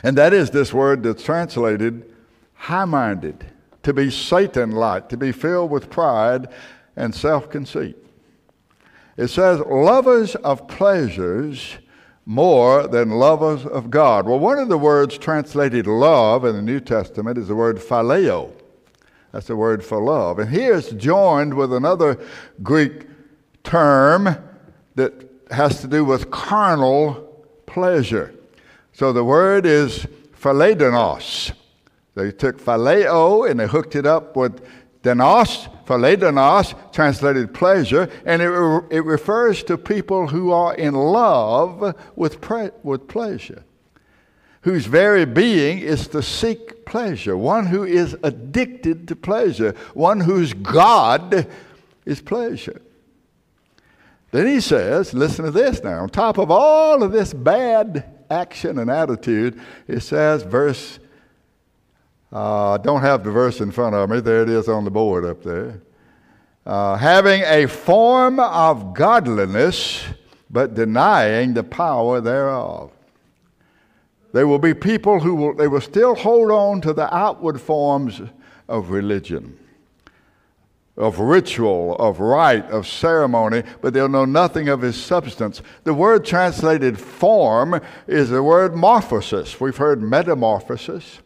[0.03, 2.15] And that is this word that's translated
[2.55, 3.47] high minded,
[3.85, 6.49] to be Satan like, to be filled with pride
[6.97, 7.97] and self conceit.
[9.17, 11.79] It says, lovers of pleasures
[12.27, 14.27] more than lovers of God.
[14.27, 18.53] Well, one of the words translated love in the New Testament is the word phileo.
[19.33, 20.39] That's the word for love.
[20.39, 22.19] And here it's joined with another
[22.63, 23.07] Greek
[23.63, 24.37] term
[24.95, 25.13] that
[25.51, 28.35] has to do with carnal pleasure.
[28.93, 31.53] So the word is philedonos.
[32.15, 34.61] They took phileo and they hooked it up with
[35.03, 38.49] denos, philedonos, translated pleasure, and it,
[38.91, 43.65] it refers to people who are in love with, pre- with pleasure,
[44.69, 50.53] whose very being is to seek pleasure, one who is addicted to pleasure, one whose
[50.53, 51.47] God
[52.05, 52.83] is pleasure.
[54.31, 58.79] Then he says, listen to this now, on top of all of this bad action
[58.79, 60.99] and attitude, it says, verse
[62.31, 64.21] uh, don't have the verse in front of me.
[64.21, 65.81] There it is on the board up there.
[66.67, 70.05] Uh, having a form of godliness,
[70.51, 72.93] but denying the power thereof.
[74.39, 78.23] There will be people who will, they will still hold on to the outward forms
[78.69, 79.59] of religion,
[80.97, 85.61] of ritual, of rite, of ceremony, but they'll know nothing of his substance.
[85.83, 89.61] The word translated form is the word morphosis.
[89.61, 91.19] We've heard metamorphosis.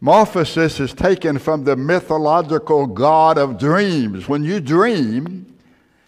[0.00, 4.30] Morphosis is taken from the mythological god of dreams.
[4.30, 5.58] When you dream,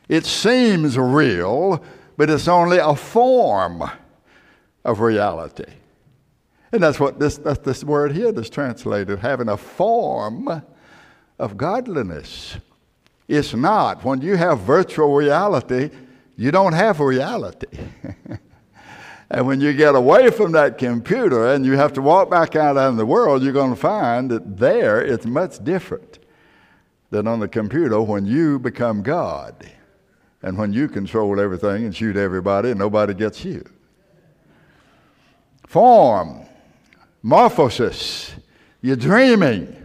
[0.09, 1.85] it seems real,
[2.17, 3.83] but it's only a form
[4.83, 5.75] of reality.
[6.73, 10.63] And that's what this, that's this word here that's translated having a form
[11.39, 12.57] of godliness.
[13.29, 14.05] It's not.
[14.05, 15.91] When you have virtual reality,
[16.37, 17.67] you don't have reality.
[19.31, 22.77] And when you get away from that computer and you have to walk back out
[22.77, 26.21] in the world, you're going to find that there it's much different
[27.11, 29.69] than on the computer when you become God
[30.43, 33.65] and when you control everything and shoot everybody and nobody gets you.
[35.67, 36.46] Form,
[37.27, 38.33] morphosis,
[38.81, 39.85] you're dreaming,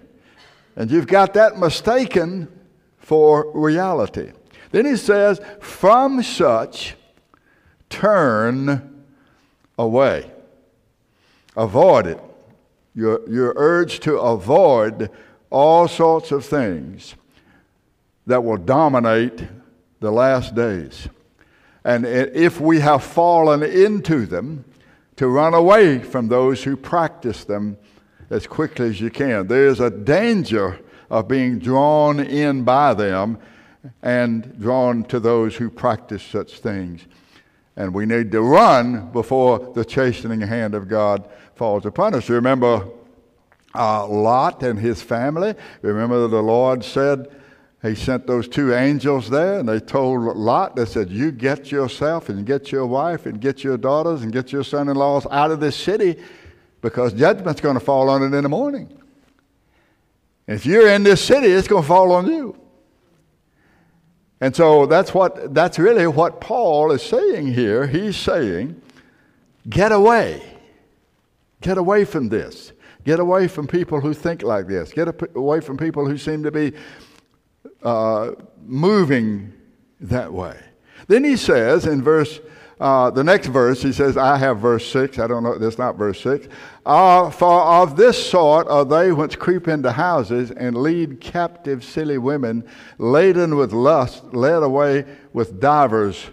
[0.75, 2.47] and you've got that mistaken
[2.99, 4.31] for reality.
[4.71, 6.95] Then he says, From such
[7.89, 9.03] turn
[9.77, 10.31] away.
[11.57, 12.19] Avoid it.
[12.93, 15.09] You're, you're urged to avoid
[15.49, 17.15] all sorts of things
[18.27, 19.45] that will dominate
[19.99, 21.09] the last days.
[21.83, 24.65] And if we have fallen into them,
[25.17, 27.77] to run away from those who practice them
[28.29, 29.47] as quickly as you can.
[29.47, 33.37] There's a danger of being drawn in by them
[34.01, 37.01] and drawn to those who practice such things.
[37.75, 42.29] And we need to run before the chastening hand of God falls upon us.
[42.29, 42.87] Remember
[43.73, 45.55] uh, Lot and his family?
[45.81, 47.29] Remember that the Lord said,
[47.81, 52.29] he sent those two angels there and they told Lot, they said, You get yourself
[52.29, 55.49] and get your wife and get your daughters and get your son in laws out
[55.49, 56.21] of this city
[56.81, 58.95] because judgment's going to fall on it in the morning.
[60.47, 62.55] If you're in this city, it's going to fall on you.
[64.41, 67.87] And so that's what that's really what Paul is saying here.
[67.87, 68.79] He's saying,
[69.69, 70.41] get away.
[71.61, 72.73] Get away from this.
[73.05, 74.91] Get away from people who think like this.
[74.91, 76.73] Get away from people who seem to be
[77.83, 78.31] uh,
[78.65, 79.53] moving
[79.99, 80.59] that way.
[81.07, 82.39] Then he says in verse,
[82.79, 85.19] uh, the next verse, he says, I have verse 6.
[85.19, 86.47] I don't know, that's not verse 6.
[86.83, 92.17] Uh, for of this sort are they which creep into houses and lead captive silly
[92.17, 96.25] women laden with lust, led away with divers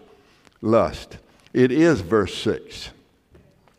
[0.62, 1.18] lust.
[1.52, 2.90] It is verse 6.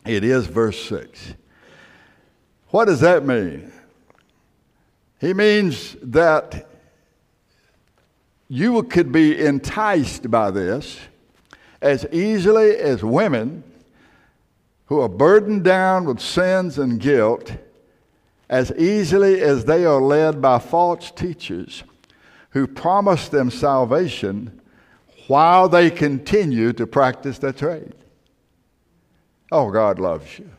[0.06, 1.34] It is verse 6.
[2.68, 3.72] What does that mean?
[5.20, 6.68] He means that
[8.50, 11.00] you could be enticed by this
[11.82, 13.64] as easily as women
[14.88, 17.54] who are burdened down with sins and guilt,
[18.50, 21.84] as easily as they are led by false teachers
[22.50, 24.60] who promise them salvation
[25.28, 27.93] while they continue to practice their trade.
[29.52, 30.50] Oh, God loves you.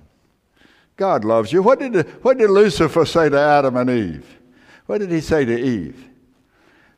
[0.96, 1.60] God loves you.
[1.60, 4.38] What did, what did Lucifer say to Adam and Eve?
[4.86, 6.09] What did he say to Eve?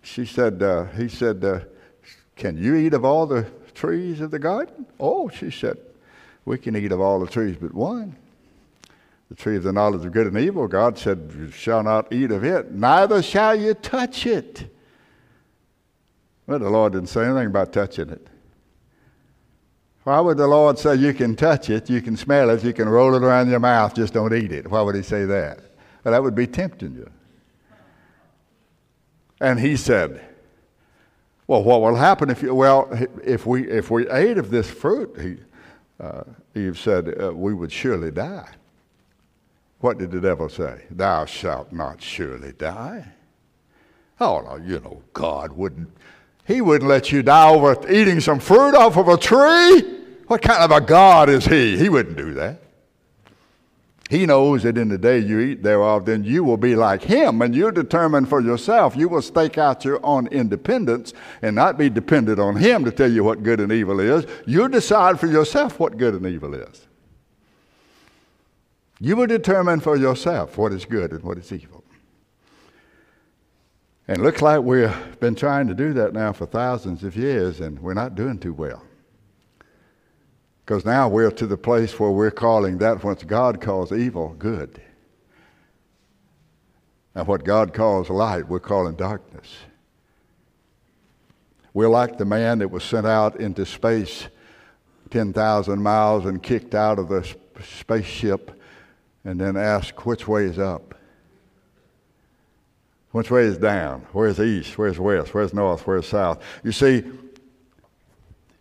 [0.02, 1.60] She said, uh, he said, uh,
[2.36, 4.86] can you eat of all the trees of the garden?
[4.98, 5.78] Oh, she said,
[6.44, 8.16] we can eat of all the trees but one.
[9.28, 12.30] The tree of the knowledge of good and evil, God said, you shall not eat
[12.30, 14.68] of it, neither shall you touch it.
[16.46, 18.26] But the Lord didn't say anything about touching it.
[20.04, 22.88] Why would the Lord say you can touch it, you can smell it, you can
[22.88, 24.68] roll it around your mouth, just don't eat it?
[24.68, 25.60] Why would he say that?
[26.02, 27.08] Well, that would be tempting you.
[29.42, 30.20] And he said,
[31.48, 32.88] Well, what will happen if you, well,
[33.24, 35.36] if we, if we ate of this fruit, he,
[36.00, 36.22] uh,
[36.54, 38.48] Eve said, uh, we would surely die.
[39.80, 40.84] What did the devil say?
[40.90, 43.08] Thou shalt not surely die.
[44.20, 45.90] Oh, no, you know, God wouldn't
[46.44, 49.82] he wouldn't let you die over eating some fruit off of a tree.
[50.28, 51.76] What kind of a God is he?
[51.76, 52.62] He wouldn't do that.
[54.12, 57.40] He knows that in the day you eat thereof, then you will be like him,
[57.40, 58.94] and you're determined for yourself.
[58.94, 63.10] You will stake out your own independence and not be dependent on him to tell
[63.10, 64.26] you what good and evil is.
[64.46, 66.86] You decide for yourself what good and evil is.
[69.00, 71.82] You will determine for yourself what is good and what is evil.
[74.06, 77.62] And it looks like we've been trying to do that now for thousands of years,
[77.62, 78.82] and we're not doing too well.
[80.64, 84.80] Because now we're to the place where we're calling that what God calls evil good.
[87.14, 89.48] And what God calls light, we're calling darkness.
[91.74, 94.28] We're like the man that was sent out into space
[95.10, 97.26] 10,000 miles and kicked out of the
[97.62, 98.58] spaceship
[99.24, 100.94] and then asked, which way is up?
[103.10, 104.06] Which way is down?
[104.12, 104.78] Where's east?
[104.78, 105.34] Where's west?
[105.34, 105.86] Where's north?
[105.86, 106.42] Where's south?
[106.64, 107.04] You see,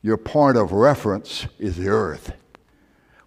[0.01, 2.33] your point of reference is the earth.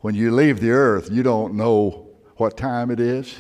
[0.01, 3.35] When you leave the earth, you don't know what time it is.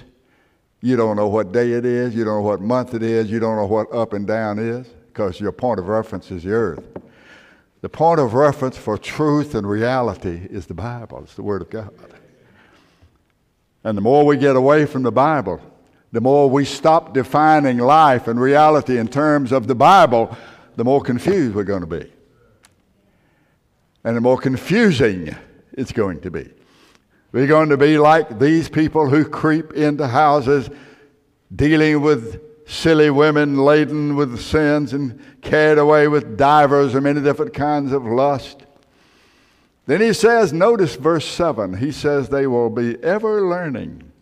[0.80, 2.14] You don't know what day it is.
[2.14, 3.30] You don't know what month it is.
[3.30, 6.52] You don't know what up and down is because your point of reference is the
[6.52, 6.84] earth.
[7.80, 11.70] The point of reference for truth and reality is the Bible, it's the Word of
[11.70, 11.92] God.
[13.84, 15.60] And the more we get away from the Bible,
[16.10, 20.34] the more we stop defining life and reality in terms of the Bible,
[20.76, 22.10] the more confused we're going to be.
[24.04, 25.34] And the more confusing
[25.72, 26.48] it's going to be.
[27.32, 30.70] We're going to be like these people who creep into houses
[31.54, 37.52] dealing with silly women laden with sins and carried away with divers and many different
[37.52, 38.62] kinds of lust.
[39.86, 44.12] Then he says, notice verse 7, he says, they will be ever learning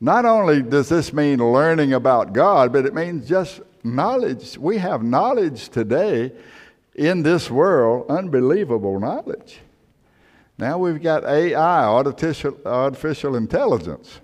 [0.00, 4.56] not only does this mean learning about God, but it means just knowledge.
[4.56, 6.32] We have knowledge today
[7.00, 9.60] in this world, unbelievable knowledge.
[10.58, 14.20] Now we've got AI, artificial, artificial intelligence.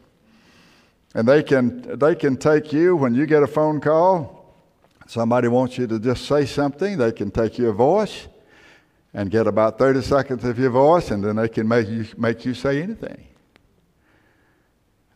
[1.15, 4.55] And they can, they can take you when you get a phone call,
[5.07, 8.29] somebody wants you to just say something, they can take your voice
[9.15, 12.45] and get about 30 seconds of your voice, and then they can make you, make
[12.45, 13.27] you say anything.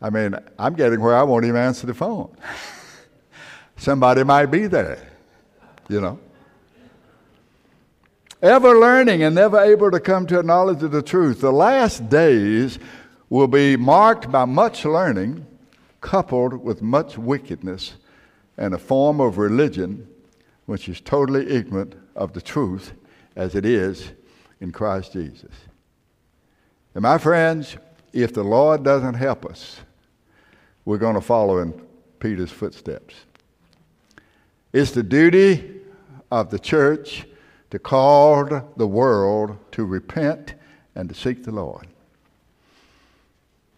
[0.01, 2.35] I mean, I'm getting where I won't even answer the phone.
[3.77, 4.97] Somebody might be there,
[5.87, 6.17] you know.
[8.41, 11.41] Ever learning and never able to come to a knowledge of the truth.
[11.41, 12.79] The last days
[13.29, 15.45] will be marked by much learning
[16.01, 17.93] coupled with much wickedness
[18.57, 20.07] and a form of religion
[20.65, 22.93] which is totally ignorant of the truth
[23.35, 24.11] as it is
[24.59, 25.53] in Christ Jesus.
[26.95, 27.77] And my friends,
[28.11, 29.81] if the Lord doesn't help us,
[30.83, 31.79] we're going to follow in
[32.19, 33.13] Peter's footsteps.
[34.73, 35.81] It's the duty
[36.31, 37.25] of the church
[37.71, 38.45] to call
[38.77, 40.53] the world to repent
[40.93, 41.87] and to seek the Lord.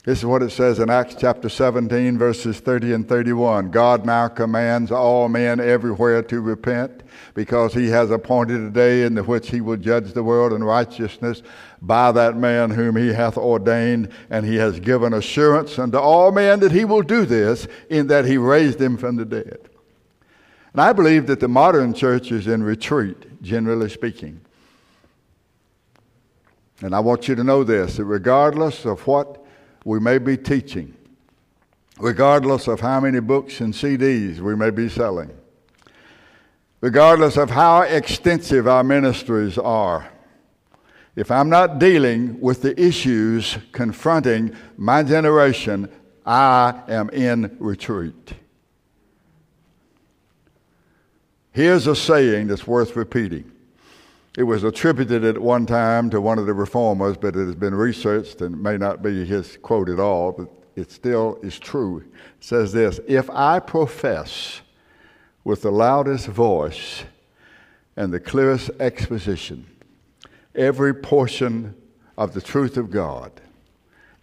[0.04, 3.72] This is what it says in Acts chapter 17, verses 30 and 31.
[3.72, 9.14] God now commands all men everywhere to repent, because he has appointed a day in
[9.14, 11.42] the which he will judge the world in righteousness
[11.82, 16.60] by that man whom he hath ordained, and he has given assurance unto all men
[16.60, 19.70] that he will do this, in that he raised him from the dead.
[20.74, 24.42] And I believe that the modern church is in retreat, generally speaking.
[26.82, 29.46] And I want you to know this that regardless of what
[29.86, 30.96] we may be teaching,
[32.00, 35.30] regardless of how many books and CDs we may be selling,
[36.82, 40.10] regardless of how extensive our ministries are.
[41.16, 45.90] If I'm not dealing with the issues confronting my generation,
[46.26, 48.34] I am in retreat.
[51.54, 53.52] Here's a saying that's worth repeating.
[54.36, 57.76] It was attributed at one time to one of the reformers, but it has been
[57.76, 62.00] researched and may not be his quote at all, but it still is true.
[62.00, 64.62] It says this If I profess
[65.44, 67.04] with the loudest voice
[67.96, 69.68] and the clearest exposition
[70.56, 71.76] every portion
[72.18, 73.32] of the truth of God,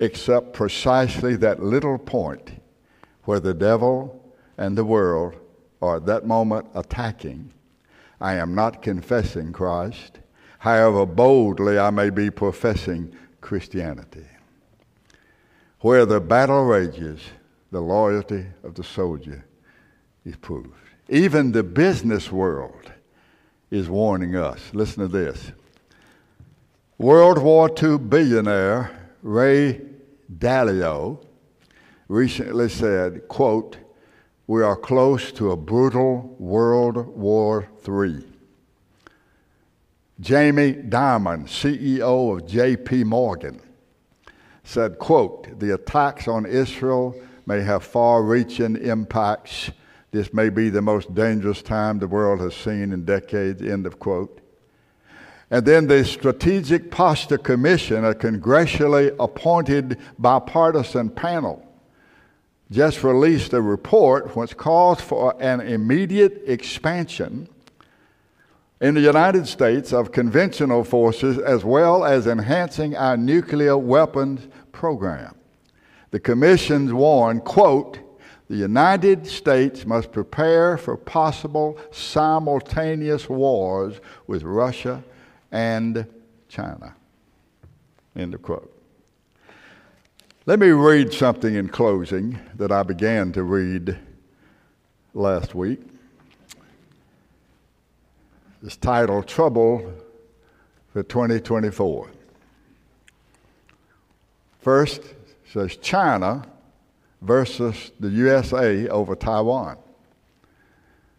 [0.01, 2.61] except precisely that little point
[3.23, 5.40] where the devil and the world
[5.83, 7.53] are at that moment attacking,
[8.21, 10.21] I am not confessing Christ,
[10.59, 14.27] however boldly I may be professing Christianity.
[15.81, 17.21] Where the battle rages,
[17.71, 19.47] the loyalty of the soldier
[20.25, 20.75] is proved.
[21.09, 22.93] Even the business world
[23.71, 24.61] is warning us.
[24.73, 25.53] Listen to this.
[26.99, 28.91] World War II billionaire
[29.23, 29.81] Ray
[30.39, 31.25] Dalio
[32.09, 33.79] recently said, quote,
[34.51, 38.25] we are close to a brutal World War III.
[40.19, 43.61] Jamie Dimon, CEO of JP Morgan,
[44.65, 47.15] said, quote, the attacks on Israel
[47.47, 49.71] may have far-reaching impacts.
[50.11, 54.01] This may be the most dangerous time the world has seen in decades, end of
[54.01, 54.41] quote.
[55.53, 61.70] And then the Strategic Posture Commission, a congressionally appointed bipartisan panel,
[62.71, 67.49] just released a report which calls for an immediate expansion
[68.81, 75.35] in the United States of conventional forces as well as enhancing our nuclear weapons program.
[76.13, 77.99] The commissions warn, quote,
[78.49, 85.05] the United States must prepare for possible simultaneous wars with Russia
[85.53, 86.05] and
[86.49, 86.97] China.
[88.17, 88.70] End of quote.
[90.47, 93.99] Let me read something in closing that I began to read
[95.13, 95.81] last week.
[98.63, 99.93] It's titled Trouble
[100.95, 102.11] for 2024.
[104.61, 105.03] First,
[105.53, 106.47] says China
[107.21, 109.77] versus the USA over Taiwan.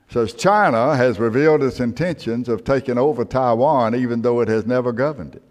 [0.07, 4.65] It says China has revealed its intentions of taking over Taiwan even though it has
[4.65, 5.43] never governed it.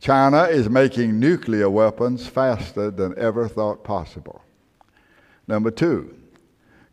[0.00, 4.42] China is making nuclear weapons faster than ever thought possible.
[5.48, 6.14] Number two,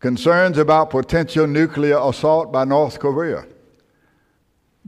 [0.00, 3.46] concerns about potential nuclear assault by North Korea.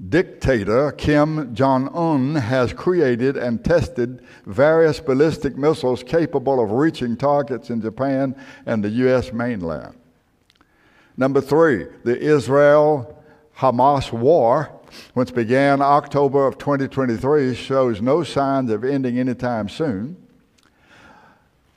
[0.09, 7.71] Dictator Kim Jong un has created and tested various ballistic missiles capable of reaching targets
[7.71, 8.37] in Japan
[8.67, 9.33] and the U.S.
[9.33, 9.97] mainland.
[11.17, 13.23] Number three, the Israel
[13.57, 14.76] Hamas war
[15.15, 20.17] which began October of 2023, shows no signs of ending anytime soon.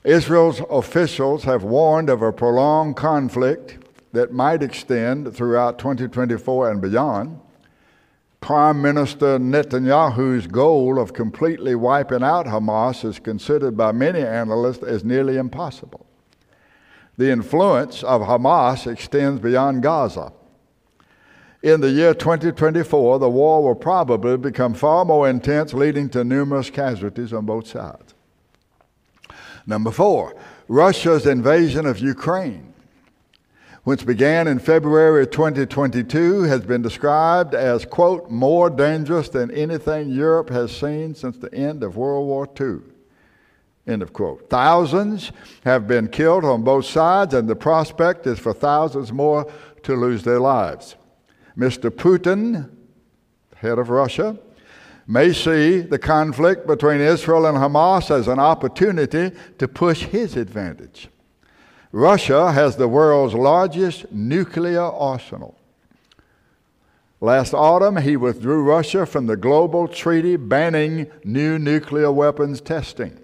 [0.04, 3.78] Israel's officials have warned of a prolonged conflict
[4.12, 7.40] that might extend throughout 2024 and beyond.
[8.40, 15.04] Prime Minister Netanyahu's goal of completely wiping out Hamas is considered by many analysts as
[15.04, 16.06] nearly impossible.
[17.18, 20.32] The influence of Hamas extends beyond Gaza.
[21.62, 26.70] In the year 2024, the war will probably become far more intense, leading to numerous
[26.70, 28.14] casualties on both sides.
[29.66, 30.34] Number four,
[30.68, 32.72] Russia's invasion of Ukraine,
[33.84, 40.48] which began in February 2022, has been described as, quote, more dangerous than anything Europe
[40.48, 42.78] has seen since the end of World War II.
[43.86, 44.48] End of quote.
[44.48, 45.32] Thousands
[45.64, 49.50] have been killed on both sides, and the prospect is for thousands more
[49.82, 50.96] to lose their lives.
[51.56, 51.90] Mr.
[51.90, 52.70] Putin,
[53.56, 54.38] head of Russia,
[55.06, 61.08] may see the conflict between Israel and Hamas as an opportunity to push his advantage.
[61.92, 65.56] Russia has the world's largest nuclear arsenal.
[67.20, 73.18] Last autumn, he withdrew Russia from the global treaty banning new nuclear weapons testing.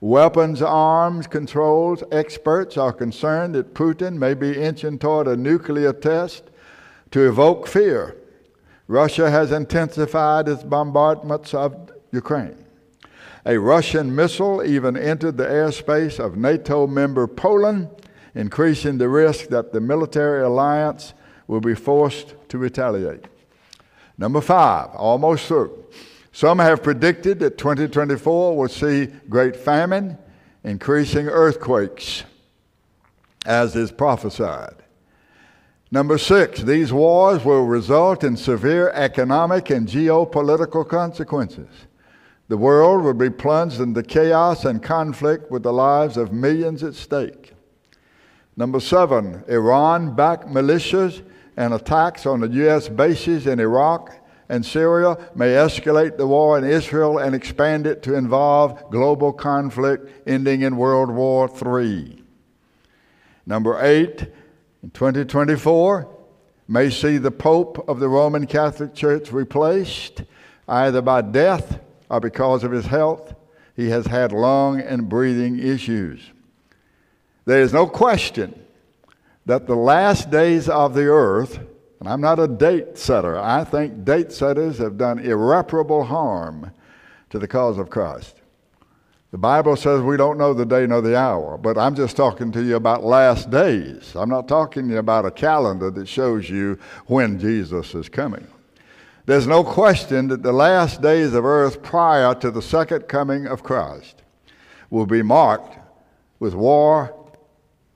[0.00, 6.44] Weapons arms controls experts are concerned that Putin may be inching toward a nuclear test
[7.14, 8.16] to evoke fear.
[8.88, 12.56] Russia has intensified its bombardments of Ukraine.
[13.46, 17.88] A Russian missile even entered the airspace of NATO member Poland,
[18.34, 21.14] increasing the risk that the military alliance
[21.46, 23.26] will be forced to retaliate.
[24.18, 25.84] Number five, almost through.
[26.32, 30.18] Some have predicted that 2024 will see great famine,
[30.64, 32.24] increasing earthquakes,
[33.46, 34.83] as is prophesied.
[35.94, 41.68] Number six, these wars will result in severe economic and geopolitical consequences.
[42.48, 46.94] The world will be plunged into chaos and conflict with the lives of millions at
[46.94, 47.52] stake.
[48.56, 51.22] Number seven, Iran backed militias
[51.56, 52.88] and attacks on the U.S.
[52.88, 54.18] bases in Iraq
[54.48, 60.10] and Syria may escalate the war in Israel and expand it to involve global conflict
[60.26, 62.20] ending in World War III.
[63.46, 64.26] Number eight,
[64.84, 66.06] in 2024,
[66.68, 70.24] may see the Pope of the Roman Catholic Church replaced
[70.68, 71.80] either by death
[72.10, 73.34] or because of his health.
[73.74, 76.20] He has had lung and breathing issues.
[77.46, 78.62] There is no question
[79.46, 81.60] that the last days of the earth,
[81.98, 86.72] and I'm not a date setter, I think date setters have done irreparable harm
[87.30, 88.36] to the cause of Christ.
[89.34, 92.52] The Bible says we don't know the day nor the hour, but I'm just talking
[92.52, 94.14] to you about last days.
[94.14, 98.46] I'm not talking to you about a calendar that shows you when Jesus is coming.
[99.26, 103.64] There's no question that the last days of earth prior to the second coming of
[103.64, 104.22] Christ
[104.88, 105.80] will be marked
[106.38, 107.12] with war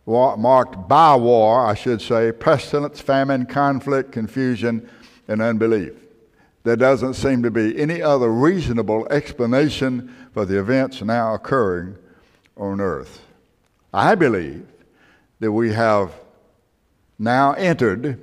[0.07, 4.91] war, marked by war, I should say, pestilence, famine, conflict, confusion,
[5.29, 5.93] and unbelief.
[6.69, 11.97] There doesn't seem to be any other reasonable explanation for the events now occurring
[12.59, 13.23] on earth.
[13.91, 14.67] I believe
[15.41, 16.13] that we have
[17.19, 18.21] now entered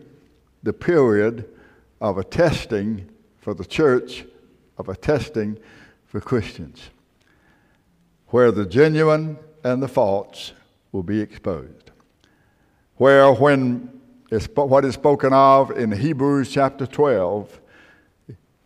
[0.62, 1.50] the period
[2.00, 3.10] of a testing
[3.42, 4.26] for the church,
[4.78, 5.58] of a testing
[6.06, 6.92] for Christians,
[8.28, 10.54] where the genuine and the false
[10.92, 11.90] will be exposed.
[12.98, 17.62] Where, when it's, what is spoken of in Hebrews chapter 12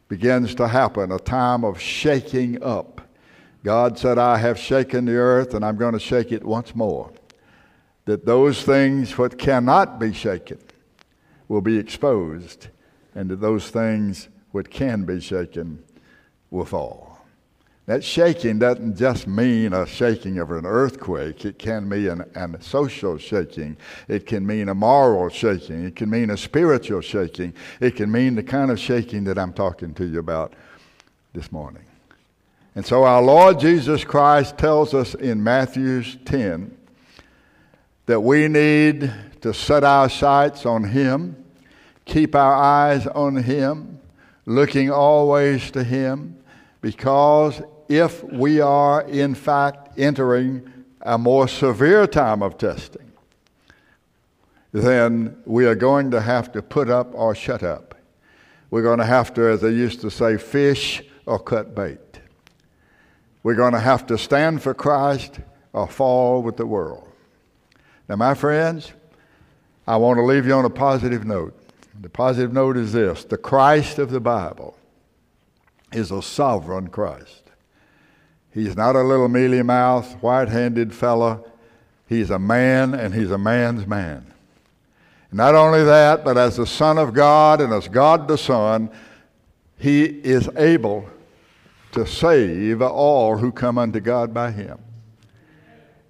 [0.10, 2.99] begins to happen, a time of shaking up.
[3.64, 7.12] God said, I have shaken the earth and I'm going to shake it once more.
[8.05, 10.60] That those things what cannot be shaken
[11.47, 12.68] will be exposed,
[13.16, 15.84] and that those things what can be shaken
[16.49, 17.09] will fall.
[17.89, 21.43] That shaking doesn't just mean a shaking of an earthquake.
[21.43, 23.77] It can mean an, a social shaking.
[24.07, 25.85] It can mean a moral shaking.
[25.85, 27.51] It can mean a spiritual shaking.
[27.79, 30.53] It can mean the kind of shaking that I'm talking to you about
[31.33, 31.81] this morning.
[32.75, 36.77] And so our Lord Jesus Christ tells us in Matthew 10
[38.05, 39.11] that we need
[39.41, 41.43] to set our sights on Him,
[42.05, 43.99] keep our eyes on Him,
[44.45, 46.35] looking always to Him,
[46.81, 50.71] because if we are, in fact, entering
[51.01, 53.11] a more severe time of testing,
[54.71, 57.95] then we are going to have to put up or shut up.
[58.69, 62.19] We're going to have to, as they used to say, fish or cut bait.
[63.41, 65.39] We're going to have to stand for Christ
[65.73, 67.07] or fall with the world.
[68.07, 68.93] Now, my friends,
[69.87, 71.55] I want to leave you on a positive note.
[71.99, 74.77] The positive note is this the Christ of the Bible
[75.91, 77.38] is a sovereign Christ.
[78.51, 81.45] He's not a little mealy mouthed, white handed fellow.
[82.07, 84.25] He's a man, and he's a man's man.
[85.31, 88.89] Not only that, but as the Son of God and as God the Son,
[89.77, 91.07] he is able
[91.91, 94.79] to save all who come unto God by him.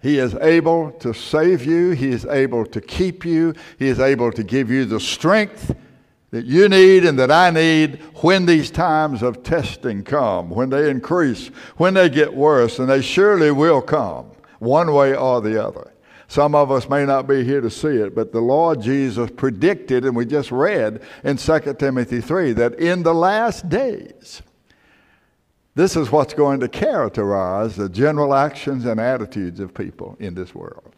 [0.01, 1.91] He is able to save you.
[1.91, 3.53] He is able to keep you.
[3.77, 5.75] He is able to give you the strength
[6.31, 10.89] that you need and that I need when these times of testing come, when they
[10.89, 15.91] increase, when they get worse, and they surely will come, one way or the other.
[16.27, 20.05] Some of us may not be here to see it, but the Lord Jesus predicted,
[20.05, 24.43] and we just read in 2 Timothy 3, that in the last days,
[25.73, 30.53] this is what's going to characterize the general actions and attitudes of people in this
[30.53, 30.93] world.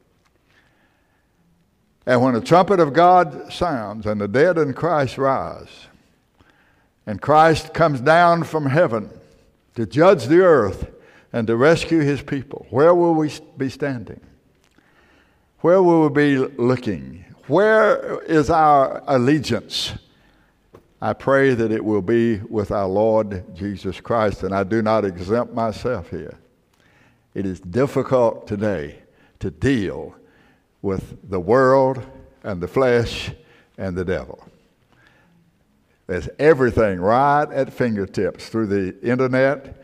[2.06, 5.88] And when the trumpet of God sounds and the dead in Christ rise,
[7.06, 9.10] and Christ comes down from heaven
[9.76, 10.92] to judge the earth
[11.32, 14.20] and to rescue his people, where will we be standing?
[15.62, 17.24] where will we be looking?
[17.48, 19.94] Where is our allegiance?
[21.02, 25.06] I pray that it will be with our Lord Jesus Christ, and I do not
[25.06, 26.38] exempt myself here.
[27.34, 29.00] It is difficult today
[29.40, 30.16] to deal
[30.82, 32.04] with the world
[32.44, 33.32] and the flesh
[33.78, 34.44] and the devil.
[36.08, 39.82] There's everything right at fingertips through the internet,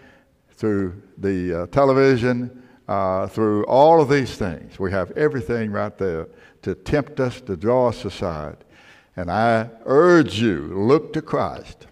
[0.51, 4.79] through the uh, television, uh, through all of these things.
[4.79, 6.27] We have everything right there
[6.63, 8.57] to tempt us, to draw us aside.
[9.15, 11.87] And I urge you, look to Christ.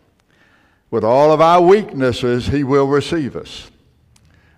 [0.91, 3.71] With all of our weaknesses, He will receive us.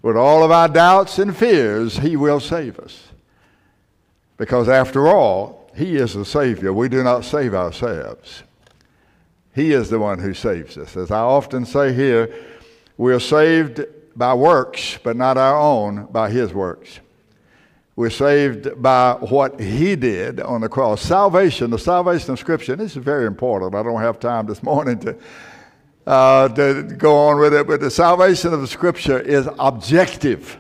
[0.02, 3.04] With all of our doubts and fears, He will save us.
[4.38, 6.72] Because after all, He is the Savior.
[6.72, 8.44] We do not save ourselves.
[9.54, 10.96] He is the one who saves us.
[10.96, 12.34] As I often say here,
[12.98, 13.84] we are saved
[14.16, 17.00] by works, but not our own, by His works.
[17.96, 21.02] We're saved by what He did on the cross.
[21.02, 23.74] Salvation, the salvation of Scripture, this is very important.
[23.74, 25.18] I don't have time this morning to,
[26.06, 30.60] uh, to go on with it, but the salvation of the Scripture is objective.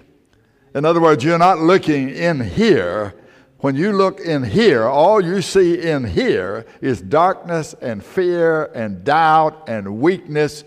[0.73, 3.13] In other words, you're not looking in here.
[3.60, 9.03] When you look in here, all you see in here is darkness and fear and
[9.03, 10.64] doubt and weakness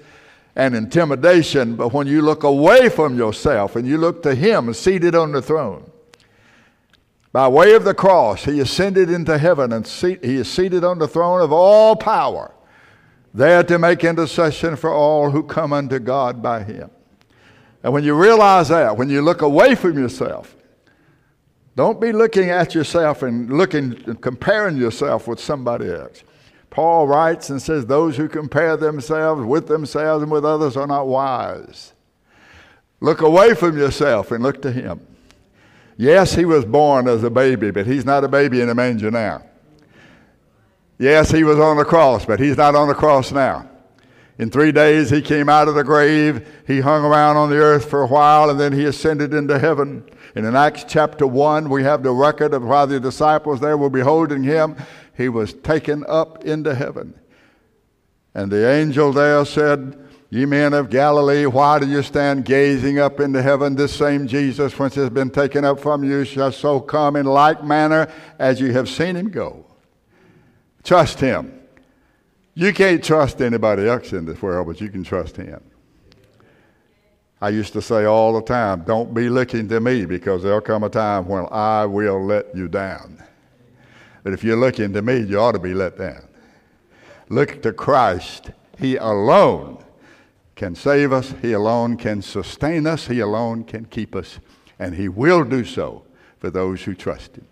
[0.57, 1.77] and intimidation.
[1.77, 5.41] But when you look away from yourself and you look to Him seated on the
[5.41, 5.91] throne,
[7.33, 10.99] by way of the cross, he ascended into heaven and seat, he is seated on
[10.99, 12.53] the throne of all power,
[13.33, 16.91] there to make intercession for all who come unto God by him.
[17.85, 20.57] And when you realize that, when you look away from yourself,
[21.77, 26.25] don't be looking at yourself and looking and comparing yourself with somebody else.
[26.71, 31.07] Paul writes and says, Those who compare themselves with themselves and with others are not
[31.07, 31.93] wise.
[33.01, 35.01] Look away from yourself and look to him.
[35.97, 39.11] Yes, he was born as a baby, but he's not a baby in a manger
[39.11, 39.43] now.
[40.99, 43.69] Yes, he was on the cross, but he's not on the cross now.
[44.39, 46.63] In three days, he came out of the grave.
[46.67, 50.05] He hung around on the earth for a while, and then he ascended into heaven.
[50.35, 53.91] And in Acts chapter 1, we have the record of while the disciples there were
[53.91, 54.77] beholding him,
[55.17, 57.19] he was taken up into heaven.
[58.35, 59.99] And the angel there said,
[60.33, 63.75] Ye men of Galilee, why do you stand gazing up into heaven?
[63.75, 67.65] This same Jesus, whence has been taken up from you, shall so come in like
[67.65, 68.09] manner
[68.39, 69.67] as you have seen him go.
[70.85, 71.61] Trust him.
[72.55, 75.61] You can't trust anybody else in this world, but you can trust him.
[77.41, 80.83] I used to say all the time, don't be looking to me because there'll come
[80.83, 83.23] a time when I will let you down.
[84.23, 86.29] But if you're looking to me, you ought to be let down.
[87.31, 88.51] Look to Christ.
[88.79, 89.83] He alone
[90.55, 94.39] can save us, He alone can sustain us, He alone can keep us,
[94.79, 96.05] and He will do so
[96.39, 97.47] for those who trust Him.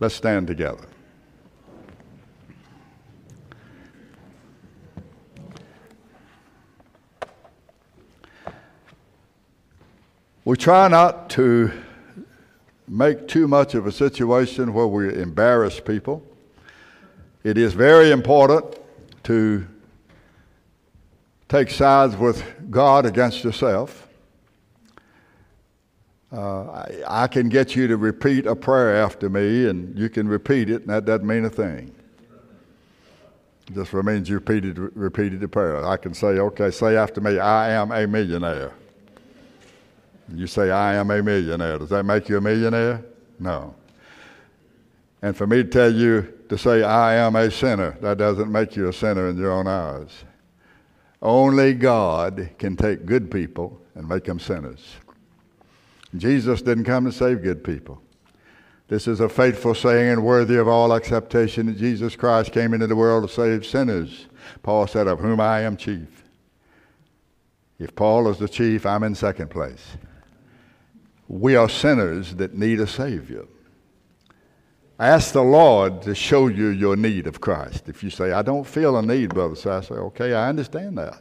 [0.00, 0.88] Let's stand together.
[10.46, 11.72] We try not to
[12.86, 16.22] make too much of a situation where we embarrass people.
[17.42, 18.78] It is very important
[19.22, 19.66] to
[21.48, 24.06] take sides with God against yourself.
[26.30, 30.28] Uh, I, I, can get you to repeat a prayer after me, and you can
[30.28, 31.94] repeat it, and that doesn't mean a thing.
[33.68, 35.82] It just means you repeated, repeated the prayer.
[35.86, 38.72] I can say, okay, say after me, I am a millionaire.
[40.32, 41.78] You say, I am a millionaire.
[41.78, 43.04] Does that make you a millionaire?
[43.38, 43.74] No.
[45.22, 48.76] And for me to tell you to say, I am a sinner, that doesn't make
[48.76, 50.24] you a sinner in your own eyes.
[51.22, 54.96] Only God can take good people and make them sinners.
[56.16, 58.00] Jesus didn't come to save good people.
[58.88, 62.86] This is a faithful saying and worthy of all acceptation that Jesus Christ came into
[62.86, 64.26] the world to save sinners.
[64.62, 66.22] Paul said, Of whom I am chief.
[67.78, 69.96] If Paul is the chief, I'm in second place.
[71.28, 73.46] We are sinners that need a Savior.
[74.98, 77.88] Ask the Lord to show you your need of Christ.
[77.88, 80.96] If you say, I don't feel a need, Brother So I say, okay, I understand
[80.98, 81.20] that.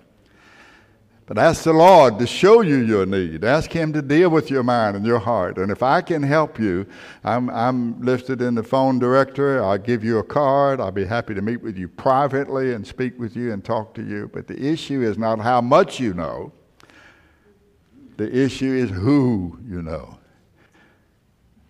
[1.26, 3.46] But ask the Lord to show you your need.
[3.46, 5.58] Ask Him to deal with your mind and your heart.
[5.58, 6.86] And if I can help you,
[7.24, 9.58] I'm, I'm listed in the phone directory.
[9.58, 10.82] I'll give you a card.
[10.82, 14.04] I'll be happy to meet with you privately and speak with you and talk to
[14.04, 14.30] you.
[14.34, 16.52] But the issue is not how much you know,
[18.18, 20.18] the issue is who you know.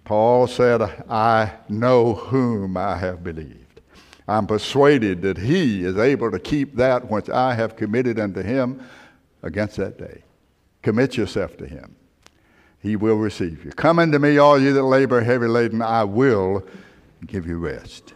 [0.06, 3.82] Paul said, I know whom I have believed.
[4.28, 8.82] I'm persuaded that he is able to keep that which I have committed unto him
[9.42, 10.24] against that day.
[10.82, 11.96] Commit yourself to him.
[12.80, 13.72] he will receive you.
[13.72, 16.68] Come unto me, all you that labor heavy laden, I will
[17.26, 18.14] give you rest.